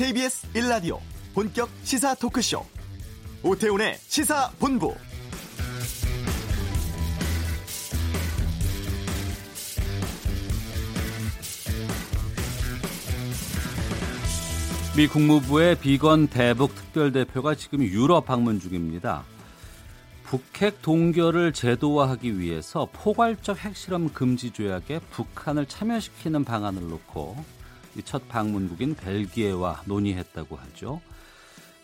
KBS 0.00 0.50
1라디오 0.54 0.98
본격 1.34 1.68
시사 1.82 2.14
토크쇼 2.14 2.64
오태훈의 3.42 3.96
시사본부 3.98 4.94
미 14.96 15.06
국무부의 15.06 15.78
비건 15.78 16.28
대북 16.28 16.74
특별대표가 16.74 17.54
지금 17.54 17.82
유럽 17.82 18.24
방문 18.24 18.58
중입니다. 18.58 19.24
북핵 20.24 20.80
동결을 20.80 21.52
제도화하기 21.52 22.38
위해서 22.38 22.88
포괄적 22.94 23.58
핵실험 23.58 24.14
금지 24.14 24.50
조약에 24.50 25.00
북한을 25.10 25.66
참여시키는 25.66 26.44
방안을 26.44 26.88
놓고 26.88 27.59
첫 28.02 28.28
방문국인 28.28 28.94
벨기에와 28.94 29.82
논의했다고 29.86 30.56
하죠. 30.56 31.00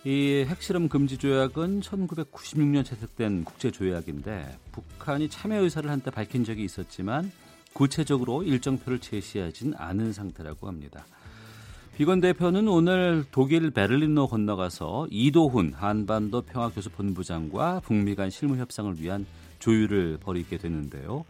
이 0.05 0.45
핵실험 0.47 0.89
금지 0.89 1.19
조약은 1.19 1.81
1996년 1.81 2.85
채택된 2.85 3.45
국제 3.45 3.71
조약인데 3.73 4.57
북한이 4.71 5.29
참여 5.29 5.61
의사를 5.63 5.91
한때 5.91 6.11
밝힌 6.11 6.45
적이 6.45 6.65
있었지만 6.65 7.33
구체적으로 7.73 8.43
일정표를 8.43 9.01
제시하진 9.01 9.75
않은 9.77 10.13
상태라고 10.13 10.69
합니다. 10.69 11.05
비건 11.97 12.21
대표는 12.21 12.69
오늘 12.69 13.25
독일 13.33 13.71
베를린로 13.71 14.29
건너가서 14.29 15.09
이도훈 15.11 15.73
한반도 15.75 16.43
평화교섭본부장과 16.43 17.81
북미 17.81 18.15
간 18.15 18.31
실무 18.31 18.59
협상을 18.59 19.01
위한 19.01 19.27
조율을 19.59 20.19
벌이게 20.21 20.59
되는데요. 20.59 21.25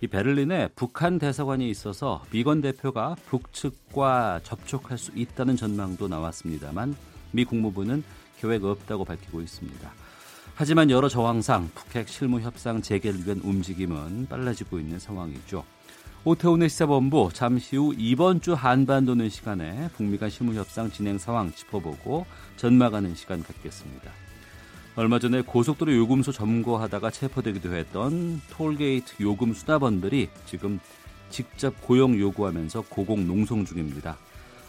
이 0.00 0.06
베를린에 0.06 0.68
북한 0.76 1.18
대사관이 1.18 1.68
있어서 1.70 2.22
비건 2.30 2.60
대표가 2.60 3.16
북측과 3.26 4.40
접촉할 4.44 4.96
수 4.96 5.10
있다는 5.16 5.56
전망도 5.56 6.06
나왔습니다만 6.06 6.94
미 7.32 7.44
국무부는 7.44 8.04
계획 8.38 8.64
없다고 8.64 9.04
밝히고 9.04 9.40
있습니다. 9.40 9.90
하지만 10.54 10.90
여러 10.90 11.08
정황상 11.08 11.70
북핵 11.74 12.08
실무 12.08 12.40
협상 12.40 12.80
재개를 12.80 13.26
위한 13.26 13.40
움직임은 13.42 14.26
빨라지고 14.28 14.78
있는 14.78 15.00
상황이죠. 15.00 15.64
오태훈의 16.24 16.68
시사본부 16.68 17.30
잠시 17.32 17.76
후 17.76 17.94
이번 17.96 18.40
주 18.40 18.54
한반도는 18.54 19.28
시간에 19.30 19.88
북미 19.94 20.18
간 20.18 20.30
실무 20.30 20.54
협상 20.54 20.90
진행 20.90 21.18
상황 21.18 21.52
짚어보고 21.52 22.26
전망하는 22.56 23.14
시간 23.14 23.42
갖겠습니다. 23.42 24.27
얼마 24.98 25.20
전에 25.20 25.42
고속도로 25.42 25.94
요금소 25.94 26.32
점거하다가 26.32 27.12
체포되기도 27.12 27.72
했던 27.72 28.42
톨게이트 28.50 29.22
요금 29.22 29.54
수납원들이 29.54 30.28
지금 30.44 30.80
직접 31.30 31.80
고용 31.82 32.18
요구하면서 32.18 32.82
고공 32.88 33.28
농성 33.28 33.64
중입니다. 33.64 34.18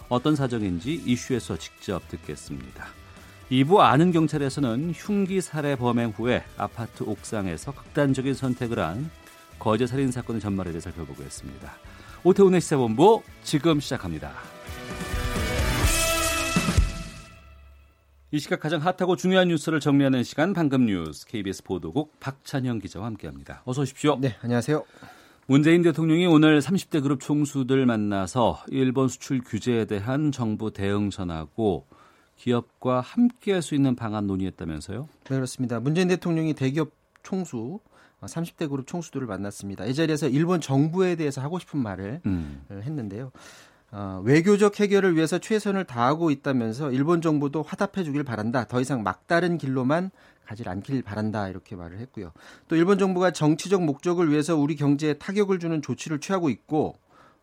어떤 0.08 0.36
사정인지 0.36 1.02
이슈에서 1.04 1.58
직접 1.58 2.08
듣겠습니다. 2.10 2.90
2부 3.50 3.80
아는 3.80 4.12
경찰에서는 4.12 4.94
흉기 4.96 5.42
살해 5.42 5.76
범행 5.76 6.14
후에 6.16 6.44
아파트 6.58 7.02
옥상에서 7.02 7.72
극단적인 7.72 8.36
선택을 8.36 8.78
한 8.78 9.10
거제 9.58 9.88
살인 9.88 10.12
사건의 10.12 10.42
전말에 10.42 10.70
대해 10.70 10.80
살펴보겠습니다. 10.80 11.74
오태훈의 12.24 12.62
시사본부 12.62 13.24
지금 13.42 13.80
시작합니다. 13.80 14.34
이 18.32 18.38
시각 18.38 18.60
가장 18.60 18.80
핫하고 18.82 19.16
중요한 19.16 19.48
뉴스를 19.48 19.80
정리하는 19.80 20.24
시간 20.24 20.54
방금 20.54 20.86
뉴스 20.86 21.26
KBS 21.26 21.64
보도국 21.64 22.20
박찬영 22.20 22.78
기자와 22.78 23.08
함께합니다. 23.08 23.64
어서 23.66 23.82
오십시오. 23.82 24.18
네, 24.20 24.36
안녕하세요. 24.42 24.84
문재인 25.48 25.82
대통령이 25.82 26.28
오늘 26.28 26.60
30대 26.60 27.02
그룹 27.02 27.22
총수들 27.22 27.88
만나서 27.88 28.64
일본 28.68 29.08
수출 29.08 29.42
규제에 29.44 29.86
대한 29.86 30.32
정부 30.32 30.72
대응 30.72 31.10
전하고 31.10 31.88
기업과 32.36 33.02
함께 33.02 33.54
할 33.54 33.64
수 33.64 33.74
있는 33.74 33.96
방안 33.96 34.28
논의했다면서요? 34.28 35.10
네, 35.24 35.36
그렇습니다. 35.36 35.80
문재인 35.80 36.08
대통령이 36.08 36.54
대기업 36.54 36.92
총수 37.24 37.80
30대 38.22 38.70
그룹 38.70 38.86
총수들을 38.86 39.26
만났습니다. 39.26 39.86
이 39.86 39.96
자리에서 39.96 40.28
일본 40.28 40.62
정부에 40.62 41.16
대해서 41.16 41.42
하고 41.42 41.58
싶은 41.58 41.80
말을 41.80 42.22
음. 42.28 42.62
했는데요. 42.70 43.32
어, 43.92 44.22
외교적 44.24 44.80
해결을 44.80 45.16
위해서 45.16 45.40
최선을 45.40 45.86
다하고 45.86 46.30
있다면서 46.32 46.92
일본 46.92 47.22
정부도 47.22 47.64
화답해 47.64 48.04
주길 48.04 48.24
바란다. 48.24 48.66
더 48.66 48.80
이상 48.80 49.04
막다른 49.04 49.58
길로만 49.58 50.12
가지 50.46 50.64
않길 50.68 51.02
바란다. 51.02 51.48
이렇게 51.48 51.76
말을 51.76 52.00
했고요. 52.00 52.32
또 52.68 52.76
일본 52.76 53.00
정부가 53.00 53.32
정치적 53.32 53.84
목적을 53.84 54.30
위해서 54.32 54.56
우리 54.56 54.76
경제에 54.76 55.14
타격을 55.14 55.60
주는 55.60 55.82
조치를 55.82 56.20
취하고 56.20 56.50
있고 56.50 56.98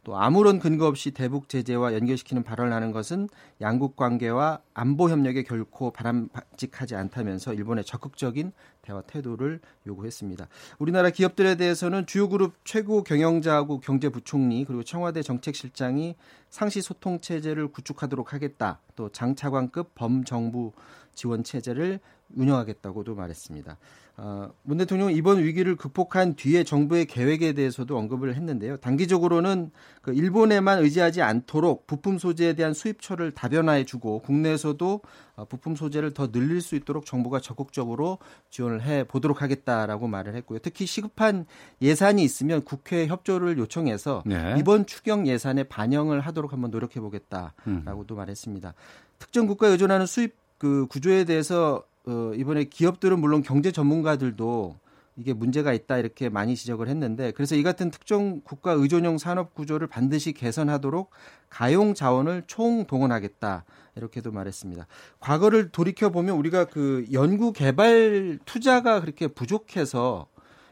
또 0.06 0.16
아무런 0.16 0.60
근거 0.60 0.86
없이 0.86 1.10
대북 1.10 1.48
제재와 1.48 1.92
연결시키는 1.92 2.44
발언을 2.44 2.72
하는 2.72 2.92
것은 2.92 3.28
양국 3.60 3.96
관계와 3.96 4.60
안보 4.72 5.10
협력에 5.10 5.42
결코 5.42 5.90
바람직하지 5.90 6.94
않다면서 6.94 7.52
일본의 7.54 7.82
적극적인 7.82 8.52
대화 8.82 9.02
태도를 9.02 9.58
요구했습니다. 9.84 10.46
우리나라 10.78 11.10
기업들에 11.10 11.56
대해서는 11.56 12.06
주요 12.06 12.28
그룹 12.28 12.54
최고 12.62 13.02
경영자하고 13.02 13.80
경제부총리 13.80 14.64
그리고 14.64 14.84
청와대 14.84 15.22
정책실장이 15.22 16.14
상시 16.50 16.82
소통 16.82 17.20
체제를 17.20 17.72
구축하도록 17.72 18.32
하겠다. 18.32 18.78
또 18.94 19.08
장차관급 19.08 19.96
범정부 19.96 20.70
지원 21.16 21.42
체제를 21.42 21.98
운영하겠다고도 22.36 23.16
말했습니다. 23.16 23.76
어, 24.18 24.48
문 24.62 24.78
대통령은 24.78 25.12
이번 25.12 25.42
위기를 25.42 25.76
극복한 25.76 26.36
뒤에 26.36 26.64
정부의 26.64 27.04
계획에 27.04 27.52
대해서도 27.52 27.98
언급을 27.98 28.34
했는데요. 28.34 28.78
단기적으로는 28.78 29.70
그 30.00 30.14
일본에만 30.14 30.82
의지하지 30.82 31.20
않도록 31.20 31.86
부품 31.86 32.18
소재에 32.18 32.54
대한 32.54 32.72
수입처를 32.72 33.32
다변화해주고 33.32 34.20
국내에서도 34.20 35.02
어, 35.34 35.44
부품 35.44 35.76
소재를 35.76 36.14
더 36.14 36.30
늘릴 36.30 36.62
수 36.62 36.76
있도록 36.76 37.04
정부가 37.04 37.40
적극적으로 37.40 38.18
지원을 38.48 38.82
해 38.82 39.04
보도록 39.04 39.42
하겠다라고 39.42 40.08
말을 40.08 40.34
했고요. 40.36 40.60
특히 40.60 40.86
시급한 40.86 41.44
예산이 41.82 42.24
있으면 42.24 42.64
국회 42.64 43.06
협조를 43.06 43.58
요청해서 43.58 44.22
네. 44.24 44.54
이번 44.58 44.86
추경 44.86 45.26
예산에 45.26 45.64
반영을 45.64 46.20
하도록 46.20 46.50
한번 46.54 46.70
노력해 46.70 47.00
보겠다라고도 47.00 48.14
음. 48.14 48.16
말했습니다. 48.16 48.72
특정 49.18 49.46
국가에 49.46 49.72
의존하는 49.72 50.06
수입 50.06 50.34
그 50.58 50.86
구조에 50.86 51.24
대해서 51.24 51.84
어, 52.06 52.32
이번에 52.34 52.64
기업들은 52.64 53.18
물론 53.18 53.42
경제 53.42 53.72
전문가들도 53.72 54.76
이게 55.16 55.32
문제가 55.32 55.72
있다 55.72 55.98
이렇게 55.98 56.28
많이 56.28 56.54
지적을 56.54 56.88
했는데 56.88 57.32
그래서 57.32 57.56
이 57.56 57.62
같은 57.62 57.90
특정 57.90 58.42
국가 58.42 58.72
의존형 58.72 59.18
산업 59.18 59.54
구조를 59.54 59.88
반드시 59.88 60.32
개선하도록 60.32 61.10
가용 61.48 61.94
자원을 61.94 62.44
총 62.46 62.84
동원하겠다 62.86 63.64
이렇게도 63.96 64.30
말했습니다. 64.30 64.86
과거를 65.20 65.70
돌이켜 65.70 66.10
보면 66.10 66.36
우리가 66.36 66.66
그 66.66 67.06
연구 67.12 67.52
개발 67.52 68.38
투자가 68.44 69.00
그렇게 69.00 69.26
부족해서 69.26 70.26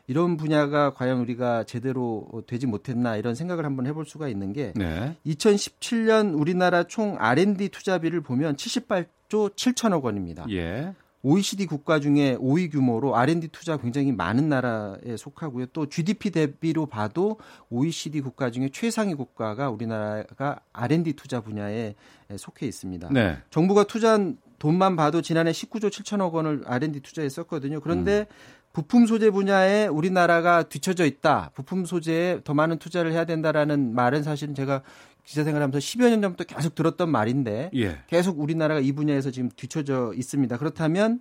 이런 0.07 0.37
분야가 0.37 0.93
과연 0.93 1.19
우리가 1.21 1.65
제대로 1.65 2.29
되지 2.47 2.67
못했나 2.67 3.17
이런 3.17 3.35
생각을 3.35 3.65
한번 3.65 3.87
해볼 3.87 4.05
수가 4.05 4.29
있는 4.29 4.53
게 4.53 4.75
네. 4.77 5.17
2017년 5.25 6.39
우리나라 6.39 6.85
총 6.85 7.17
R&D 7.19 7.71
투자비를 7.71 8.21
보면 8.21 8.57
78조 8.57 9.57
7천억 9.57 10.03
원입니다. 10.03 10.45
예. 10.51 10.93
OECD 11.25 11.65
국가 11.65 12.01
중에 12.01 12.37
5위 12.37 12.71
규모로 12.71 13.17
R&D 13.17 13.49
투자 13.49 13.79
굉장히 13.79 14.13
많은 14.13 14.51
나라에 14.51 15.17
속하고요. 15.17 15.67
또 15.73 15.87
GDP 15.87 16.31
대비로 16.31 16.85
봐도 16.85 17.39
OECD 17.71 18.21
국가 18.21 18.51
중에 18.51 18.69
최상위 18.71 19.15
국가가 19.15 19.71
우리나라가 19.71 20.61
R&D 20.75 21.15
투자 21.15 21.41
분야에 21.41 21.95
속해 22.37 22.67
있습니다. 22.67 23.09
네. 23.11 23.39
정부가 23.51 23.85
투자한 23.85 24.37
돈만 24.59 24.97
봐도 24.97 25.23
지난해 25.23 25.51
19조 25.51 25.89
7천억 25.89 26.33
원을 26.33 26.63
R&D 26.67 27.01
투자했었거든요. 27.01 27.81
그런데 27.81 28.21
음. 28.21 28.65
부품 28.75 29.07
소재 29.07 29.31
분야에 29.31 29.87
우리나라가 29.87 30.65
뒤처져 30.65 31.07
있다. 31.07 31.53
부품 31.55 31.87
소재에 31.87 32.41
더 32.43 32.55
많은 32.55 32.79
투자를 32.79 33.13
해야 33.13 33.25
된다라는 33.25 33.95
말은 33.95 34.25
사실은 34.25 34.55
제가 34.55 34.83
기자 35.25 35.43
생활하면서 35.45 35.79
10여 35.79 36.11
년 36.11 36.23
전부터 36.23 36.45
계속 36.45 36.75
들었던 36.75 37.09
말인데 37.09 37.71
예. 37.75 37.99
계속 38.07 38.39
우리나라가 38.39 38.81
이 38.81 38.93
분야에서 38.93 39.31
지금 39.31 39.51
뒤쳐져 39.57 40.13
있습니다. 40.15 40.59
그렇다면 40.59 41.21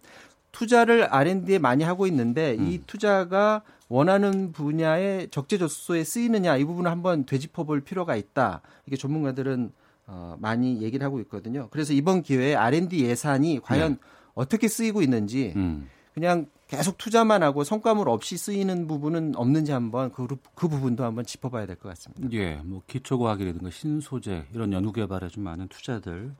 투자를 0.51 1.07
R&D에 1.09 1.57
많이 1.57 1.83
하고 1.83 2.05
있는데 2.07 2.55
음. 2.59 2.67
이 2.67 2.81
투자가 2.85 3.63
원하는 3.89 4.51
분야에 4.51 5.27
적재적소에 5.31 6.03
쓰이느냐 6.03 6.57
이 6.57 6.65
부분을 6.65 6.91
한번 6.91 7.25
되짚어볼 7.25 7.81
필요가 7.81 8.15
있다. 8.15 8.61
이게 8.85 8.97
전문가들은 8.97 9.71
어, 10.06 10.35
많이 10.39 10.81
얘기를 10.81 11.06
하고 11.06 11.19
있거든요. 11.21 11.69
그래서 11.71 11.94
이번 11.94 12.23
기회에 12.23 12.56
R&D 12.56 13.06
예산이 13.06 13.61
과연 13.63 13.94
네. 13.94 13.97
어떻게 14.33 14.67
쓰이고 14.67 15.01
있는지 15.01 15.53
음. 15.56 15.88
그냥 16.13 16.48
계속 16.68 16.98
투자만 16.98 17.44
하고 17.44 17.63
성과물 17.63 18.10
없이 18.10 18.38
쓰이는 18.38 18.88
부분은 18.88 19.36
없는지 19.36 19.71
한번 19.71 20.12
그, 20.12 20.27
그 20.56 20.68
부분도 20.68 21.04
한번 21.04 21.25
짚어봐야 21.25 21.65
될 21.65 21.75
것 21.75 21.89
같습니다. 21.89 22.27
예, 22.33 22.56
뭐 22.63 22.81
기초과학이라든가 22.88 23.69
신소재 23.69 24.45
이런 24.54 24.74
연구 24.74 24.92
개발에 24.92 25.30
좀 25.30 25.44
많은 25.44 25.68
투자들 25.68 26.33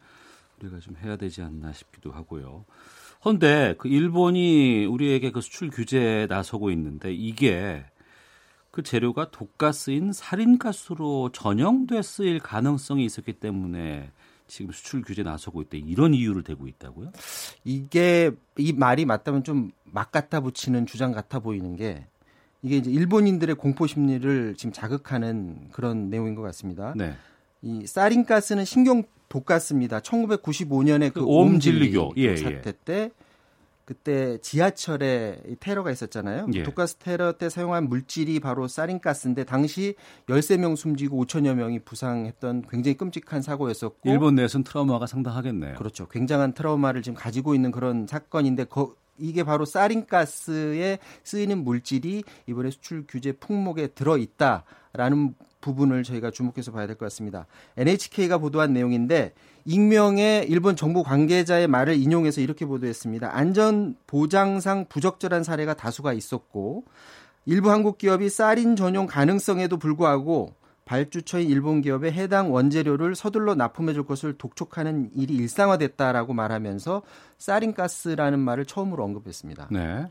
우리가 0.62 0.80
좀 0.80 0.96
해야 1.04 1.18
되지 1.18 1.42
않나 1.42 1.74
싶기도 1.74 2.12
하고요. 2.12 2.66
그런데 3.22 3.75
그 3.78 3.88
일본이 3.88 4.86
우리에게 4.86 5.31
그 5.31 5.42
수출 5.42 5.70
규제에 5.70 6.28
나서고 6.28 6.72
있는데 6.72 7.14
이게 7.14 7.86
그 8.72 8.81
재료가 8.81 9.30
독가스인 9.31 10.14
살인가스로 10.14 11.30
전형돼 11.31 12.02
쓰일 12.02 12.40
가능성이 12.40 13.06
있었기 13.06 13.34
때문에 13.34 14.12
지금 14.48 14.72
수출 14.72 15.01
규제 15.01 15.24
나서고 15.24 15.62
있다 15.62 15.78
이런 15.78 16.13
이유를 16.13 16.44
대고 16.44 16.68
있다고요? 16.68 17.12
이게 17.63 18.31
이 18.57 18.74
말이 18.74 19.06
맞다면 19.06 19.44
좀 19.44 19.72
막 19.94 20.12
갖다 20.12 20.42
붙이는 20.42 20.86
주장 20.88 21.12
같아 21.12 21.40
보이는 21.40 21.75
게 21.75 22.07
이게 22.63 22.78
이제 22.78 22.90
일본인들의 22.90 23.56
공포 23.56 23.86
심리를 23.86 24.56
지금 24.57 24.74
자극하는 24.74 25.69
그런 25.72 26.10
내용인 26.10 26.34
것 26.34 26.42
같습니다. 26.42 26.94
네. 26.98 27.13
이 27.62 27.86
사린가스는 27.86 28.66
신경 28.66 29.04
독가스입니다. 29.30 30.00
1995년에 30.00 31.13
그, 31.13 31.22
그 31.22 31.25
오음진리교 31.25 32.13
예, 32.18 32.36
사태 32.36 32.69
예. 32.69 32.74
때 32.84 33.12
그때 33.85 34.38
지하철에 34.39 35.41
테러가 35.59 35.91
있었잖아요. 35.91 36.47
예. 36.53 36.63
독가스 36.63 36.95
테러 36.95 37.33
때 37.33 37.50
사용한 37.50 37.89
물질이 37.89 38.39
바로 38.39 38.68
사린가스인데 38.68 39.44
당시 39.44 39.95
13명 40.27 40.77
숨지고 40.77 41.25
5천여 41.25 41.53
명이 41.56 41.80
부상했던 41.80 42.63
굉장히 42.69 42.95
끔찍한 42.95 43.41
사고였었고 43.41 44.09
일본 44.09 44.35
내에서는 44.35 44.63
트라우마가 44.63 45.06
상당하겠네요. 45.06 45.75
그렇죠. 45.75 46.07
굉장한 46.07 46.53
트라우마를 46.53 47.01
지금 47.01 47.15
가지고 47.15 47.56
있는 47.56 47.71
그런 47.71 48.07
사건인데 48.07 48.65
거, 48.65 48.95
이게 49.18 49.44
바로 49.44 49.65
사린가스에 49.65 51.00
쓰이는 51.24 51.63
물질이 51.63 52.24
이번에 52.48 52.71
수출 52.71 53.06
규제 53.07 53.31
품목에 53.31 53.88
들어 53.88 54.18
있다라는 54.18 55.36
부분을 55.62 56.04
저희가 56.04 56.31
주목해서 56.31 56.71
봐야 56.71 56.88
될 56.88 56.98
것 56.98 57.06
같습니다. 57.06 57.45
NHK가 57.77 58.38
보도한 58.38 58.74
내용인데 58.74 59.33
익명의 59.65 60.48
일본 60.50 60.75
정부 60.75 61.04
관계자의 61.04 61.68
말을 61.68 61.95
인용해서 61.95 62.42
이렇게 62.42 62.65
보도했습니다. 62.65 63.36
안전 63.36 63.95
보장상 64.07 64.88
부적절한 64.89 65.44
사례가 65.44 65.74
다수가 65.75 66.12
있었고 66.13 66.83
일부 67.45 67.71
한국 67.71 67.98
기업이 67.98 68.30
사린 68.30 68.75
전용 68.75 69.07
가능성에도 69.07 69.77
불구하고 69.77 70.54
발주처인 70.85 71.50
일본 71.50 71.81
기업에 71.81 72.12
해당 72.12 72.53
원재료를 72.53 73.15
서둘러 73.15 73.56
납품해 73.56 73.94
줄 73.94 74.06
것을 74.06 74.33
독촉하는 74.33 75.12
일이 75.15 75.35
일상화됐다라고 75.35 76.33
말하면서 76.33 77.01
사린가스라는 77.38 78.39
말을 78.39 78.65
처음으로 78.65 79.03
언급했습니다. 79.03 79.69
네. 79.71 80.07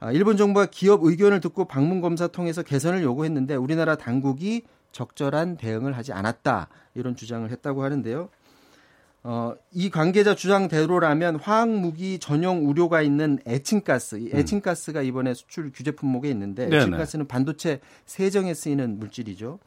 아, 0.00 0.12
일본 0.12 0.36
정부가 0.36 0.66
기업 0.66 1.04
의견을 1.04 1.40
듣고 1.40 1.64
방문 1.64 2.00
검사 2.00 2.26
통해서 2.26 2.62
개선을 2.62 3.02
요구했는데 3.02 3.54
우리나라 3.56 3.96
당국이 3.96 4.62
적절한 4.92 5.56
대응을 5.56 5.96
하지 5.96 6.12
않았다 6.12 6.68
이런 6.94 7.16
주장을 7.16 7.50
했다고 7.50 7.82
하는데요. 7.82 8.28
어, 9.26 9.54
이 9.72 9.88
관계자 9.88 10.34
주장대로라면 10.34 11.36
화학 11.36 11.70
무기 11.70 12.18
전용 12.18 12.68
우려가 12.68 13.00
있는 13.00 13.38
에칭가스, 13.46 14.16
이 14.16 14.26
음. 14.26 14.38
에칭가스가 14.38 15.00
이번에 15.00 15.32
수출 15.32 15.72
규제 15.72 15.92
품목에 15.92 16.28
있는데 16.30 16.66
에칭가스는 16.70 17.26
반도체 17.26 17.80
세정에 18.04 18.52
쓰이는 18.52 18.98
물질이죠. 18.98 19.58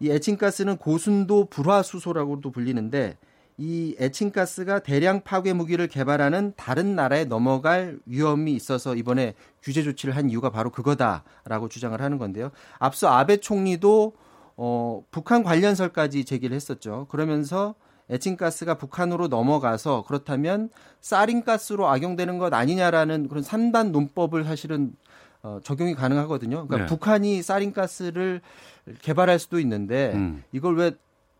이 0.00 0.10
에칭가스는 0.10 0.78
고순도 0.78 1.46
불화수소라고도 1.46 2.50
불리는데 2.50 3.18
이 3.58 3.94
에칭가스가 3.98 4.78
대량 4.78 5.20
파괴 5.20 5.52
무기를 5.52 5.86
개발하는 5.86 6.54
다른 6.56 6.96
나라에 6.96 7.26
넘어갈 7.26 7.98
위험이 8.06 8.54
있어서 8.54 8.94
이번에 8.94 9.34
규제 9.62 9.82
조치를 9.82 10.16
한 10.16 10.30
이유가 10.30 10.48
바로 10.48 10.70
그거다라고 10.70 11.68
주장을 11.68 12.00
하는 12.00 12.16
건데요. 12.16 12.50
앞서 12.78 13.08
아베 13.08 13.36
총리도 13.36 14.14
어, 14.56 15.02
북한 15.10 15.42
관련설까지 15.42 16.24
제기를 16.24 16.56
했었죠. 16.56 17.06
그러면서 17.10 17.74
에칭가스가 18.08 18.74
북한으로 18.78 19.28
넘어가서 19.28 20.04
그렇다면 20.06 20.70
사린가스로 21.02 21.86
악용되는 21.86 22.38
것 22.38 22.52
아니냐라는 22.52 23.28
그런 23.28 23.44
3단 23.44 23.90
논법을 23.90 24.44
사실은 24.44 24.94
어, 25.42 25.60
적용이 25.62 25.94
가능하거든요. 25.94 26.66
그러니까 26.66 26.76
네. 26.78 26.86
북한이 26.86 27.42
사린가스를 27.42 28.40
개발할 29.00 29.38
수도 29.38 29.58
있는데 29.60 30.12
음. 30.14 30.42
이걸 30.52 30.76
왜 30.76 30.92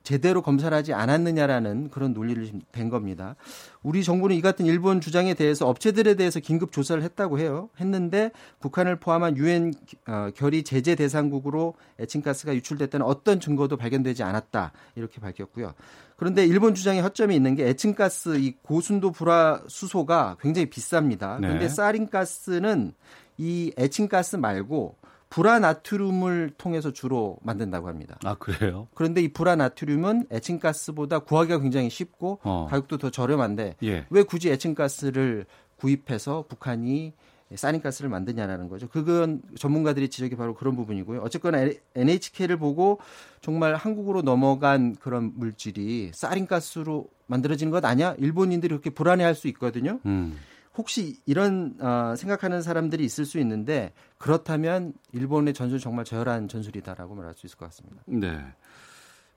제대로 0.03 0.41
검사를 0.41 0.75
하지 0.75 0.95
않았느냐라는 0.95 1.91
그런 1.91 2.15
논리를 2.15 2.51
된 2.73 2.89
겁니다. 2.89 3.37
우리 3.83 4.03
정부는 4.03 4.35
이 4.35 4.41
같은 4.41 4.65
일본 4.65 5.01
주장에 5.01 5.35
대해서 5.35 5.69
업체들에 5.69 6.15
대해서 6.15 6.41
긴급 6.41 6.73
조사를 6.73 7.03
했다고 7.03 7.39
해요. 7.39 7.69
했는데 7.79 8.31
북한을 8.61 8.97
포함한 8.97 9.37
유엔 9.37 9.75
어, 10.09 10.31
결의 10.35 10.63
제재 10.63 10.95
대상국으로 10.95 11.75
에칭가스가 11.99 12.55
유출됐다는 12.55 13.05
어떤 13.05 13.41
증거도 13.41 13.77
발견되지 13.77 14.23
않았다 14.23 14.73
이렇게 14.97 15.21
밝혔고요. 15.21 15.75
그런데 16.17 16.45
일본 16.45 16.75
주장에 16.75 17.01
허점이 17.01 17.35
있는 17.35 17.55
게 17.55 17.69
에칭가스 17.69 18.39
이 18.39 18.57
고순도 18.63 19.13
불화 19.13 19.63
수소가 19.69 20.37
굉장히 20.41 20.69
비쌉니다. 20.69 21.39
그런데 21.39 21.61
네. 21.61 21.69
사린가스는 21.69 22.93
이 23.41 23.73
에칭가스 23.79 24.37
말고 24.37 24.97
불화나트륨을 25.31 26.51
통해서 26.59 26.93
주로 26.93 27.39
만든다고 27.43 27.89
합니다. 27.89 28.19
아 28.23 28.35
그래요? 28.35 28.89
그런데 28.95 29.23
이 29.23 29.33
불화나트륨은 29.33 30.27
에칭가스보다 30.31 31.21
구하기가 31.21 31.61
굉장히 31.61 31.89
쉽고 31.89 32.41
어. 32.43 32.67
가격도 32.69 32.99
더 32.99 33.11
저렴한데 33.11 33.77
예. 33.83 34.07
왜 34.11 34.23
굳이 34.25 34.51
에칭가스를 34.51 35.47
구입해서 35.77 36.45
북한이 36.49 37.15
사린가스를 37.55 38.11
만드냐라는 38.11 38.69
거죠. 38.69 38.89
그건 38.89 39.41
전문가들이 39.57 40.11
지적이 40.11 40.37
바로 40.37 40.55
그런 40.55 40.77
부분이고요. 40.77 41.23
어쨌거나 41.23 41.69
NHK를 41.97 42.59
보고 42.59 43.01
정말 43.41 43.75
한국으로 43.75 44.23
넘어간 44.23 44.95
그런 44.97 45.33
물질이 45.35 46.11
사린가스로 46.15 47.09
만들어지는 47.27 47.71
것 47.71 47.85
아니야? 47.85 48.15
일본인들이 48.19 48.69
그렇게 48.69 48.91
불안해할 48.91 49.35
수 49.35 49.49
있거든요. 49.49 49.99
음. 50.07 50.37
혹시 50.77 51.21
이런 51.27 51.77
어, 51.81 52.15
생각하는 52.17 52.63
사람들이 52.63 53.05
있을 53.05 53.25
수 53.25 53.39
있는데 53.41 53.93
그렇다면 54.19 54.93
일본의 55.13 55.55
전술 55.55 55.81
정말 55.81 56.05
저열한 56.05 56.49
전술이다라고 56.49 57.15
말할 57.15 57.35
수 57.35 57.47
있을 57.47 57.59
것 57.59 57.67
같습니다. 57.67 58.03
네. 58.07 58.39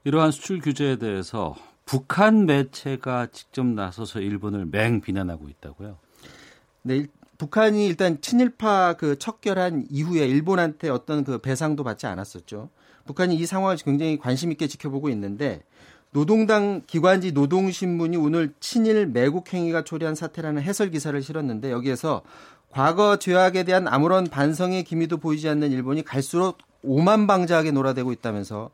이러한 0.04 0.32
수출 0.32 0.60
규제에 0.60 0.98
대해서 0.98 1.56
북한 1.86 2.46
매체가 2.46 3.28
직접 3.32 3.66
나서서 3.66 4.20
일본을 4.20 4.68
맹 4.68 5.02
비난하고 5.02 5.50
있다고요. 5.50 5.98
네, 6.84 7.08
북한이 7.38 7.86
일단 7.88 8.22
친일파 8.22 8.94
그 8.94 9.18
척결한 9.18 9.88
이후에 9.90 10.26
일본한테 10.28 10.90
어떤 10.90 11.24
그 11.24 11.40
배상도 11.40 11.84
받지 11.84 12.06
않았었죠. 12.06 12.70
북한이 13.06 13.36
이 13.36 13.46
상황을 13.46 13.78
굉장히 13.78 14.18
관심 14.18 14.52
있게 14.52 14.68
지켜보고 14.68 15.10
있는데 15.10 15.62
노동당 16.13 16.83
기관지 16.86 17.31
노동신문이 17.31 18.18
오늘 18.18 18.54
친일 18.60 19.07
매국 19.07 19.51
행위가 19.51 19.83
초래한 19.83 20.13
사태라는 20.13 20.62
해설 20.62 20.92
기사를 20.92 21.19
실었는데 21.21 21.71
여기에서 21.71 22.21
과거 22.69 23.18
죄악에 23.18 23.63
대한 23.63 23.88
아무런 23.88 24.25
반성의 24.25 24.83
기미도 24.83 25.18
보이지 25.18 25.50
않는 25.50 25.71
일본이 25.71 26.04
갈수록 26.04 26.60
오만방자하게 26.83 27.71
놀아대고 27.71 28.12
있다면서 28.12 28.70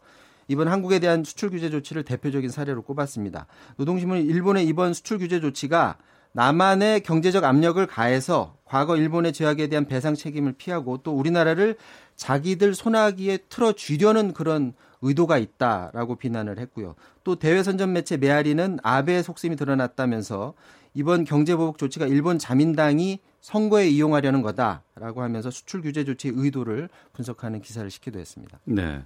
이번 0.49 0.67
한국에 0.67 0.99
대한 0.99 1.23
수출 1.23 1.49
규제 1.49 1.69
조치를 1.69 2.03
대표적인 2.03 2.49
사례로 2.49 2.81
꼽았습니다. 2.81 3.47
노동신문은 3.77 4.25
일본의 4.25 4.65
이번 4.65 4.93
수출 4.93 5.19
규제 5.19 5.39
조치가 5.39 5.97
남한의 6.33 7.01
경제적 7.01 7.43
압력을 7.43 7.85
가해서 7.87 8.55
과거 8.65 8.97
일본의 8.97 9.31
죄악에 9.31 9.67
대한 9.67 9.85
배상 9.85 10.13
책임을 10.13 10.53
피하고 10.53 10.97
또 10.97 11.13
우리나라를 11.13 11.77
자기들 12.17 12.75
손아귀에 12.75 13.39
틀어 13.49 13.73
쥐려는 13.73 14.33
그런 14.33 14.73
의도가 15.01 15.37
있다라고 15.37 16.15
비난을 16.15 16.59
했고요. 16.59 16.95
또 17.23 17.35
대외 17.35 17.63
선전 17.63 17.93
매체 17.93 18.17
메아리는 18.17 18.79
아베의 18.83 19.23
속셈이 19.23 19.55
드러났다면서 19.55 20.53
이번 20.93 21.23
경제보복 21.23 21.77
조치가 21.77 22.07
일본 22.07 22.39
자민당이 22.39 23.19
선거에 23.41 23.87
이용하려는 23.87 24.41
거다라고 24.41 25.21
하면서 25.21 25.49
수출 25.49 25.81
규제 25.81 26.03
조치의 26.03 26.33
의도를 26.35 26.89
분석하는 27.13 27.61
기사를 27.61 27.89
시키도 27.89 28.19
했습니다. 28.19 28.59
네. 28.65 29.03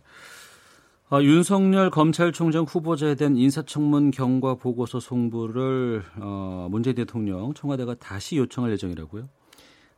아, 1.10 1.22
윤석열 1.22 1.92
검찰총장 1.92 2.64
후보자에 2.64 3.14
대한 3.14 3.38
인사청문 3.38 4.10
경과 4.10 4.56
보고서 4.56 5.00
송부를 5.00 6.04
어, 6.20 6.68
문재인 6.72 6.96
대통령 6.96 7.54
청와대가 7.54 7.94
다시 7.96 8.38
요청할 8.38 8.72
예정이라고요? 8.72 9.30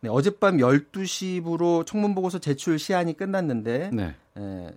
네, 0.01 0.09
어젯밤 0.09 0.57
12시부로 0.57 1.85
청문 1.85 2.15
보고서 2.15 2.39
제출 2.39 2.77
시한이 2.77 3.15
끝났는데 3.15 3.91
네. 3.93 4.15
에, 4.37 4.69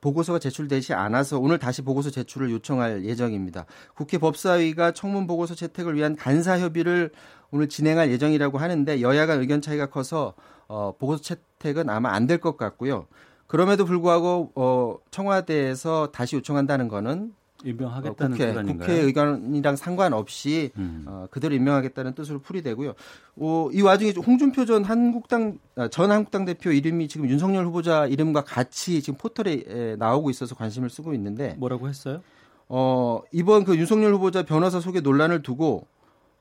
보고서가 0.00 0.38
제출되지 0.38 0.94
않아서 0.94 1.38
오늘 1.38 1.58
다시 1.58 1.82
보고서 1.82 2.10
제출을 2.10 2.50
요청할 2.50 3.04
예정입니다. 3.04 3.66
국회 3.94 4.18
법사위가 4.18 4.92
청문 4.92 5.26
보고서 5.26 5.54
채택을 5.54 5.94
위한 5.94 6.16
간사 6.16 6.58
협의를 6.58 7.10
오늘 7.50 7.68
진행할 7.68 8.10
예정이라고 8.10 8.58
하는데 8.58 9.00
여야 9.00 9.26
간 9.26 9.40
의견 9.40 9.60
차이가 9.60 9.86
커서 9.86 10.34
어, 10.68 10.94
보고서 10.98 11.22
채택은 11.22 11.90
아마 11.90 12.12
안 12.12 12.26
될 12.26 12.38
것 12.38 12.56
같고요. 12.56 13.06
그럼에도 13.46 13.84
불구하고 13.84 14.52
어, 14.54 14.96
청와대에서 15.10 16.10
다시 16.12 16.36
요청한다는 16.36 16.88
거는 16.88 17.32
임명하겠다는 17.64 18.34
어, 18.34 18.36
국회, 18.36 18.52
뜻 18.52 18.62
국회 18.66 18.92
의견이랑 18.94 19.76
상관없이 19.76 20.70
음. 20.76 21.04
어, 21.06 21.26
그대로 21.30 21.54
임명하겠다는 21.54 22.14
뜻으로 22.14 22.40
풀이되고요. 22.40 22.94
어, 23.36 23.68
이 23.72 23.82
와중에 23.82 24.12
홍준표 24.12 24.64
전 24.64 24.84
한국당 24.84 25.58
아, 25.76 25.88
전 25.88 26.10
한국당 26.10 26.44
대표 26.44 26.70
이름이 26.70 27.08
지금 27.08 27.28
윤석열 27.28 27.66
후보자 27.66 28.06
이름과 28.06 28.44
같이 28.44 29.02
지금 29.02 29.18
포털에 29.18 29.96
나오고 29.98 30.30
있어서 30.30 30.54
관심을 30.54 30.90
쓰고 30.90 31.14
있는데 31.14 31.54
뭐라고 31.58 31.88
했어요? 31.88 32.22
어, 32.68 33.22
이번 33.32 33.64
그 33.64 33.76
윤석열 33.76 34.14
후보자 34.14 34.44
변호사 34.44 34.80
소개 34.80 35.00
논란을 35.00 35.42
두고 35.42 35.86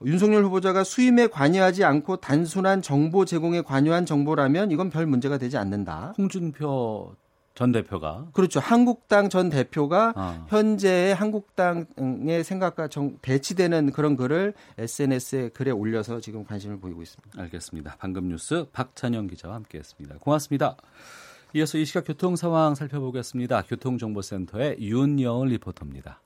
윤석열 0.06 0.46
후보자가 0.46 0.84
수임에 0.84 1.28
관여하지 1.28 1.84
않고 1.84 2.18
단순한 2.18 2.82
정보 2.82 3.26
제공에 3.26 3.62
관여한 3.62 4.06
정보라면 4.06 4.72
이건 4.72 4.90
별 4.90 5.06
문제가 5.06 5.38
되지 5.38 5.58
않는다. 5.58 6.14
홍준표 6.18 7.16
전 7.60 7.74
대표가 7.74 8.26
그렇죠. 8.32 8.62
한국당 8.62 9.28
전 9.28 9.50
대표가 9.50 10.14
어. 10.16 10.46
현재의 10.48 11.14
한국당의 11.14 12.46
생각과 12.46 12.88
정, 12.88 13.18
대치되는 13.22 13.92
그런 13.92 14.16
글을 14.16 14.54
SNS에 14.78 15.50
글에 15.50 15.72
올려서 15.72 16.22
지금 16.22 16.46
관심을 16.46 16.80
보이고 16.80 17.02
있습니다. 17.02 17.42
알겠습니다. 17.42 17.98
방금 18.00 18.30
뉴스 18.30 18.66
박찬영 18.72 19.28
기자와 19.28 19.56
함께했습니다. 19.56 20.20
고맙습니다. 20.20 20.78
이어서 21.54 21.78
이 21.78 21.84
시각 21.84 22.06
교통 22.06 22.38
상황 22.38 22.76
살펴보겠습니다. 22.76 23.64
교통정보센터의 23.64 24.78
윤여은 24.80 25.50
리포터입니다. 25.50 26.22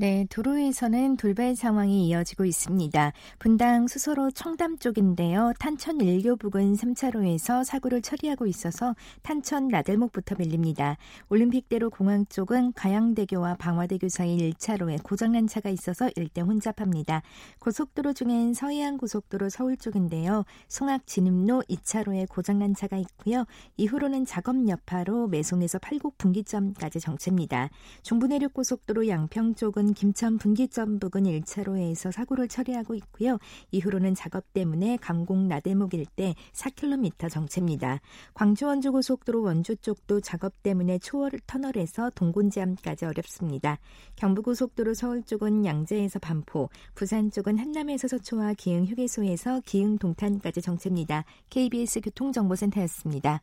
네, 0.00 0.24
도로에서는 0.30 1.18
돌발 1.18 1.54
상황이 1.54 2.08
이어지고 2.08 2.46
있습니다. 2.46 3.12
분당 3.38 3.86
수서로 3.86 4.30
청담 4.30 4.78
쪽인데요. 4.78 5.52
탄천 5.58 5.98
1교 5.98 6.38
부근 6.38 6.72
3차로에서 6.72 7.64
사고를 7.64 8.00
처리하고 8.00 8.46
있어서 8.46 8.96
탄천 9.20 9.68
나들목부터 9.68 10.36
밀립니다. 10.38 10.96
올림픽대로 11.28 11.90
공항 11.90 12.24
쪽은 12.24 12.72
가양대교와 12.72 13.56
방화대교 13.56 14.08
사이 14.08 14.38
1차로에 14.38 15.02
고장난 15.02 15.46
차가 15.46 15.68
있어서 15.68 16.08
일대 16.16 16.40
혼잡합니다. 16.40 17.20
고속도로 17.58 18.14
중엔 18.14 18.54
서해안 18.54 18.96
고속도로 18.96 19.50
서울 19.50 19.76
쪽인데요. 19.76 20.46
송악 20.68 21.06
진입로 21.06 21.62
2차로에 21.68 22.26
고장난 22.26 22.74
차가 22.74 22.96
있고요. 22.96 23.44
이후로는 23.76 24.24
작업 24.24 24.66
여파로 24.66 25.28
매송에서 25.28 25.78
팔곡 25.78 26.16
분기점까지 26.16 27.00
정체입니다. 27.00 27.68
중부내륙 28.02 28.54
고속도로 28.54 29.06
양평 29.06 29.56
쪽은 29.56 29.89
김천 29.94 30.38
분기점 30.38 30.98
부근 30.98 31.24
1차로에서 31.24 32.12
사고를 32.12 32.48
처리하고 32.48 32.94
있고요. 32.94 33.38
이후로는 33.70 34.14
작업 34.14 34.52
때문에 34.52 34.96
감곡 34.98 35.38
나대목 35.46 35.94
일대 35.94 36.34
4km 36.52 37.30
정체입니다. 37.30 38.00
광주 38.34 38.66
원주 38.66 38.92
고속도로 38.92 39.42
원주 39.42 39.76
쪽도 39.76 40.20
작업 40.20 40.62
때문에 40.62 40.98
초월 40.98 41.32
터널에서 41.46 42.10
동곤지암까지 42.14 43.04
어렵습니다. 43.04 43.78
경부 44.16 44.42
고속도로 44.42 44.94
서울 44.94 45.22
쪽은 45.22 45.64
양재에서 45.64 46.18
반포, 46.18 46.68
부산 46.94 47.30
쪽은 47.30 47.58
한남에서 47.58 48.08
서초와 48.08 48.54
기흥 48.54 48.84
휴게소에서 48.86 49.60
기흥 49.64 49.98
동탄까지 49.98 50.62
정체입니다. 50.62 51.24
KBS 51.50 52.00
교통정보센터였습니다. 52.00 53.42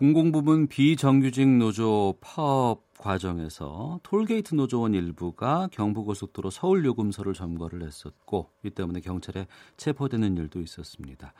공공부문 0.00 0.68
비정규직 0.68 1.46
노조 1.46 2.14
파업 2.22 2.84
과정에서 2.96 4.00
톨게이트 4.02 4.54
노조원 4.54 4.94
일부가 4.94 5.68
경부고속도로 5.72 6.48
서울 6.48 6.86
요금소를 6.86 7.34
점거를 7.34 7.82
했었고 7.82 8.48
이 8.64 8.70
때문에 8.70 9.00
경찰에 9.00 9.46
체포되는 9.76 10.38
일도 10.38 10.62
있었습니다. 10.62 11.34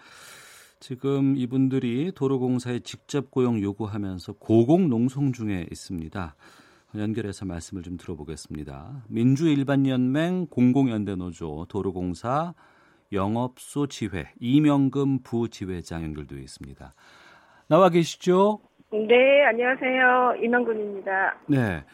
지금 0.78 1.38
이분들이 1.38 2.12
도로공사에 2.14 2.80
직접 2.80 3.30
고용 3.30 3.62
요구하면서 3.62 4.34
고공농성 4.34 5.32
중에 5.32 5.66
있습니다. 5.70 6.36
연결해서 6.96 7.46
말씀을 7.46 7.82
좀 7.82 7.96
들어보겠습니다. 7.96 9.04
민주일반연맹 9.08 10.48
공공연대노조 10.50 11.64
도로공사 11.70 12.52
영업소 13.10 13.86
지회 13.86 14.30
이명금 14.38 15.22
부지회장 15.22 16.04
연결되어 16.04 16.38
있습니다. 16.40 16.92
나와 17.70 17.88
계시죠? 17.88 18.58
네, 18.90 19.44
안녕하세요. 19.44 20.34
이만근입니다. 20.42 21.36
네. 21.46 21.84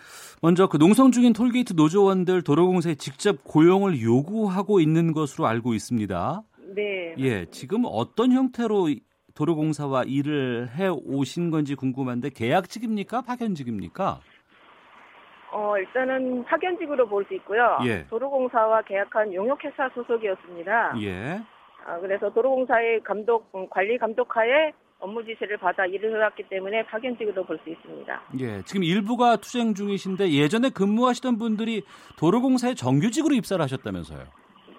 먼저 0.40 0.68
그 0.68 0.78
농성 0.78 1.10
중인 1.12 1.34
톨게이트 1.34 1.74
노조원들 1.74 2.42
도로공사에 2.44 2.94
직접 2.94 3.44
고용을 3.44 4.00
요구하고 4.00 4.80
있는 4.80 5.12
것으로 5.12 5.46
알고 5.46 5.74
있습니다. 5.74 6.42
네. 6.74 7.14
예, 7.18 7.44
지금 7.50 7.82
어떤 7.84 8.32
형태로 8.32 8.88
도로공사와 9.34 10.04
일을 10.04 10.70
해 10.74 10.88
오신 10.88 11.50
건지 11.50 11.74
궁금한데 11.74 12.30
계약직입니까? 12.30 13.20
파견직입니까? 13.20 14.20
어, 15.52 15.76
일단은 15.76 16.42
파견직으로 16.44 17.06
볼 17.06 17.26
수 17.26 17.34
있고요. 17.34 17.76
예. 17.84 18.06
도로공사와 18.06 18.80
계약한 18.82 19.34
용역회사 19.34 19.90
소속이었습니다. 19.94 20.94
예. 21.02 21.42
아, 21.86 21.98
그래서 22.00 22.32
도로공사의 22.32 23.02
감독, 23.02 23.52
관리 23.68 23.98
감독하에 23.98 24.72
업무 24.98 25.24
지시를 25.24 25.56
받아 25.58 25.84
일을 25.86 26.14
해왔기 26.14 26.44
때문에 26.44 26.84
파견직으로 26.86 27.44
볼 27.44 27.58
수 27.64 27.70
있습니다. 27.70 28.22
예, 28.40 28.62
지금 28.62 28.82
일부가 28.82 29.36
투쟁 29.36 29.74
중이신데 29.74 30.30
예전에 30.32 30.70
근무하시던 30.70 31.38
분들이 31.38 31.82
도로공사에 32.18 32.74
정규직으로 32.74 33.34
입사를 33.34 33.62
하셨다면서요? 33.62 34.24